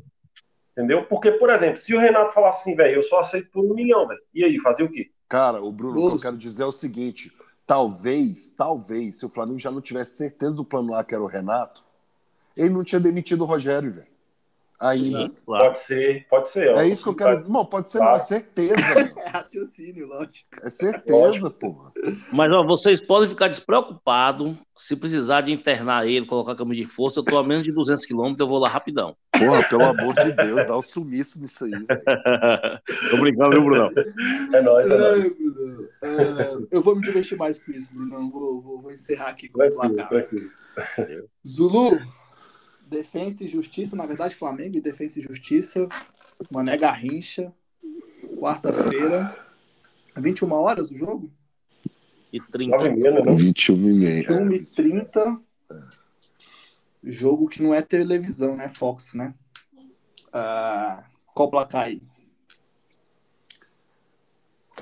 [0.73, 1.07] Entendeu?
[1.07, 4.07] Porque, por exemplo, se o Renato falar assim, velho, eu só aceito por um milhão,
[4.07, 4.21] velho.
[4.35, 5.11] E aí, fazer o quê?
[5.31, 7.33] Cara, o Bruno, o que eu quero dizer é o seguinte:
[7.67, 11.27] talvez, talvez, se o Flamengo já não tivesse certeza do plano lá que era o
[11.27, 11.83] Renato,
[12.55, 14.10] ele não tinha demitido o Rogério, velho.
[14.81, 15.31] Ainda.
[15.45, 15.65] Claro.
[15.67, 16.69] Pode ser, pode ser.
[16.69, 17.53] É isso que eu quero dizer.
[17.71, 18.13] Pode ser, claro.
[18.13, 18.75] não, é certeza.
[19.21, 20.49] é raciocínio, lógico.
[20.63, 21.93] É certeza, porra.
[22.33, 27.21] Mas, ó, vocês podem ficar despreocupados se precisar de internar ele, colocar caminho de força.
[27.21, 29.15] Eu tô a menos de 200 quilômetros, eu vou lá rapidão.
[29.33, 31.73] Porra, pelo amor de Deus, dá o um sumiço nisso aí.
[33.11, 33.93] tô brincando, viu, Bruno?
[34.55, 35.37] É nóis, é nóis.
[36.03, 38.31] É, eu vou me divertir mais com isso, Bruno.
[38.31, 40.09] Vou, vou, vou encerrar aqui com tranquilo, o placar.
[40.09, 40.51] Tranquilo.
[41.47, 41.99] Zulu,
[42.91, 45.89] Defensa e Justiça, na verdade, Flamengo e Defensa e Justiça.
[46.51, 47.53] Mané Garrincha.
[48.39, 49.37] Quarta-feira.
[50.17, 51.31] 21 horas o jogo?
[52.33, 52.77] E 30.
[53.37, 54.23] 21 e meia.
[54.23, 55.41] 21 e 30.
[57.05, 58.69] Jogo que não é televisão, né?
[58.69, 59.35] Fox, né?
[60.29, 62.03] Uh, qual placar aí?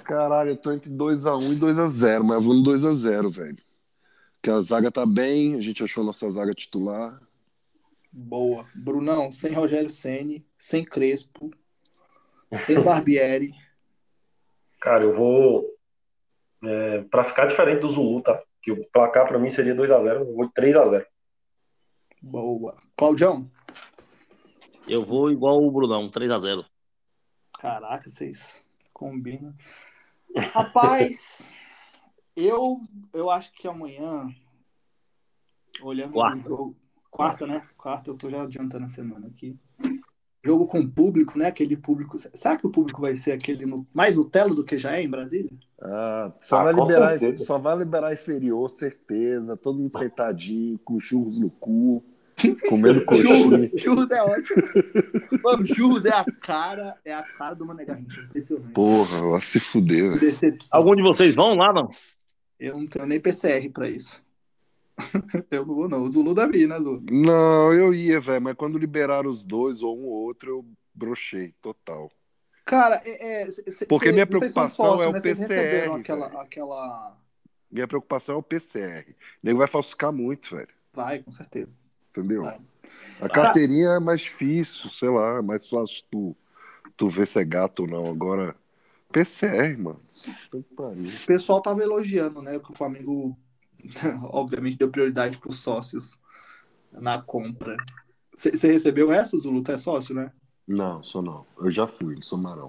[0.02, 3.58] Caralho, eu tô entre 2x1 e 2x0, mas eu vou no 2x0, velho.
[4.34, 7.20] Porque a zaga tá bem, a gente achou a nossa zaga titular.
[8.20, 8.66] Boa.
[8.74, 11.50] Brunão, sem Rogério Ceni, sem Crespo,
[12.66, 13.54] sem Barbieri.
[14.80, 15.64] Cara, eu vou.
[16.64, 18.42] É, para ficar diferente do Zulu, tá?
[18.60, 21.06] Que o placar para mim seria 2x0, eu vou 3x0.
[22.20, 22.76] Boa.
[22.96, 23.48] Claudião?
[24.88, 26.66] Eu vou igual o Brunão, 3x0.
[27.60, 29.54] Caraca, vocês combinam.
[30.52, 31.46] Rapaz,
[32.34, 32.80] eu,
[33.12, 34.28] eu acho que amanhã,
[35.80, 37.62] olhando o jogo Quarta, né?
[37.76, 39.56] Quarta, eu tô já adiantando a semana aqui.
[40.44, 41.46] Jogo com público, né?
[41.46, 42.16] Aquele público.
[42.18, 43.86] Será que o público vai ser aquele no...
[43.92, 45.50] mais Nutella do que já é em Brasília?
[45.80, 49.56] Ah, só, ah, vai liberar, só vai liberar inferior, certeza.
[49.56, 52.04] Todo mundo sentadinho, com churros no cu,
[52.68, 53.34] comendo coxinha.
[53.34, 54.62] churros, churros é ótimo.
[55.42, 58.20] Mano, churros é a cara, é a cara do Mané Garrincha.
[58.20, 58.72] Impressionante.
[58.72, 60.18] Porra, vai se fuder.
[60.20, 60.78] Decepção.
[60.78, 61.90] Algum de vocês vão lá, não?
[62.60, 64.22] Eu não tenho nem PCR pra isso.
[65.50, 66.02] Eu não vou, não.
[66.02, 67.02] O Zulu Davi, né, Zulu?
[67.10, 71.54] Não, eu ia, velho, mas quando liberaram os dois ou um ou outro, eu brochei,
[71.60, 72.10] total.
[72.64, 75.20] Cara, é, é, cê, Porque cê, minha preocupação é o né?
[75.20, 75.92] PCR.
[75.98, 77.16] Aquela, aquela...
[77.70, 79.10] Minha preocupação é o PCR.
[79.10, 80.68] O nego vai falsificar muito, velho.
[80.92, 81.78] Vai, com certeza.
[82.10, 82.42] Entendeu?
[82.42, 82.58] Vai.
[83.20, 86.36] A carteirinha é mais difícil, sei lá, é mais fácil tu,
[86.96, 88.06] tu ver se é gato ou não.
[88.06, 88.54] Agora,
[89.12, 90.00] PCR, mano.
[90.52, 92.58] O pessoal tava elogiando, né?
[92.58, 93.36] Que o Flamengo
[94.30, 96.18] obviamente deu prioridade para os sócios
[96.92, 97.76] na compra.
[98.36, 99.62] Você recebeu essa, Zulu?
[99.62, 100.32] Tu é sócio, né?
[100.66, 101.46] Não, sou não.
[101.58, 102.68] Eu já fui, sou marão.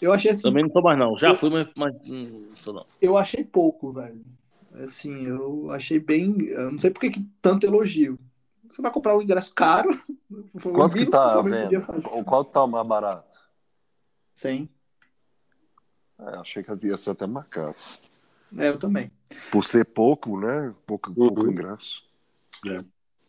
[0.00, 0.42] Eu achei assim.
[0.42, 1.16] Também não tô mais, não.
[1.16, 2.86] Já fui, mas, mas não sou não.
[3.00, 4.24] Eu achei pouco, velho.
[4.74, 6.36] Assim, eu achei bem.
[6.48, 8.18] Eu não sei por que que tanto elogio.
[8.68, 9.90] Você vai comprar um ingresso caro.
[10.74, 12.24] Quanto que tá a você podia venda?
[12.24, 13.46] qual tá o mais barato?
[14.34, 14.68] 100.
[16.18, 17.74] É, achei que ia ser até mais caro.
[18.58, 19.10] É, eu também.
[19.50, 20.74] Por ser pouco, né?
[20.86, 21.50] Pouco, pouco Uhum.
[21.50, 22.04] ingresso.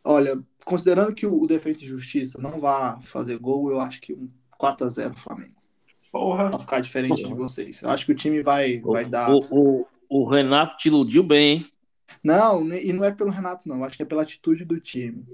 [0.04, 4.30] Olha, considerando que o Defensa e Justiça não vai fazer gol, eu acho que um
[4.58, 5.56] 4x0 Flamengo.
[6.12, 6.50] Porra.
[6.50, 7.82] Pra ficar diferente de vocês.
[7.82, 9.30] Eu acho que o time vai, vai dar.
[9.30, 11.68] O, o, o Renato te iludiu bem, hein?
[12.24, 13.78] Não, e não é pelo Renato, não.
[13.78, 15.26] Eu acho que é pela atitude do time.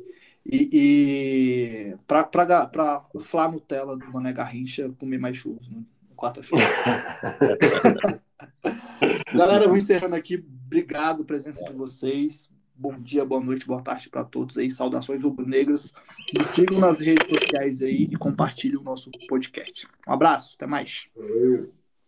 [0.46, 5.82] E, e pra, pra, pra Flá Nutella do Mané Garrincha comer mais churros, né?
[6.24, 6.64] Quarta-feira.
[9.36, 10.42] Galera, eu vou encerrando aqui.
[10.66, 12.50] Obrigado pela presença de vocês.
[12.74, 14.72] Bom dia, boa noite, boa tarde para todos aí.
[14.72, 15.92] Saudações rubro-negras.
[16.34, 19.86] Me sigam nas redes sociais aí e compartilhem o nosso podcast.
[20.08, 21.10] Um abraço, até mais.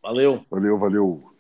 [0.02, 0.46] Valeu.
[0.50, 1.34] Valeu, valeu.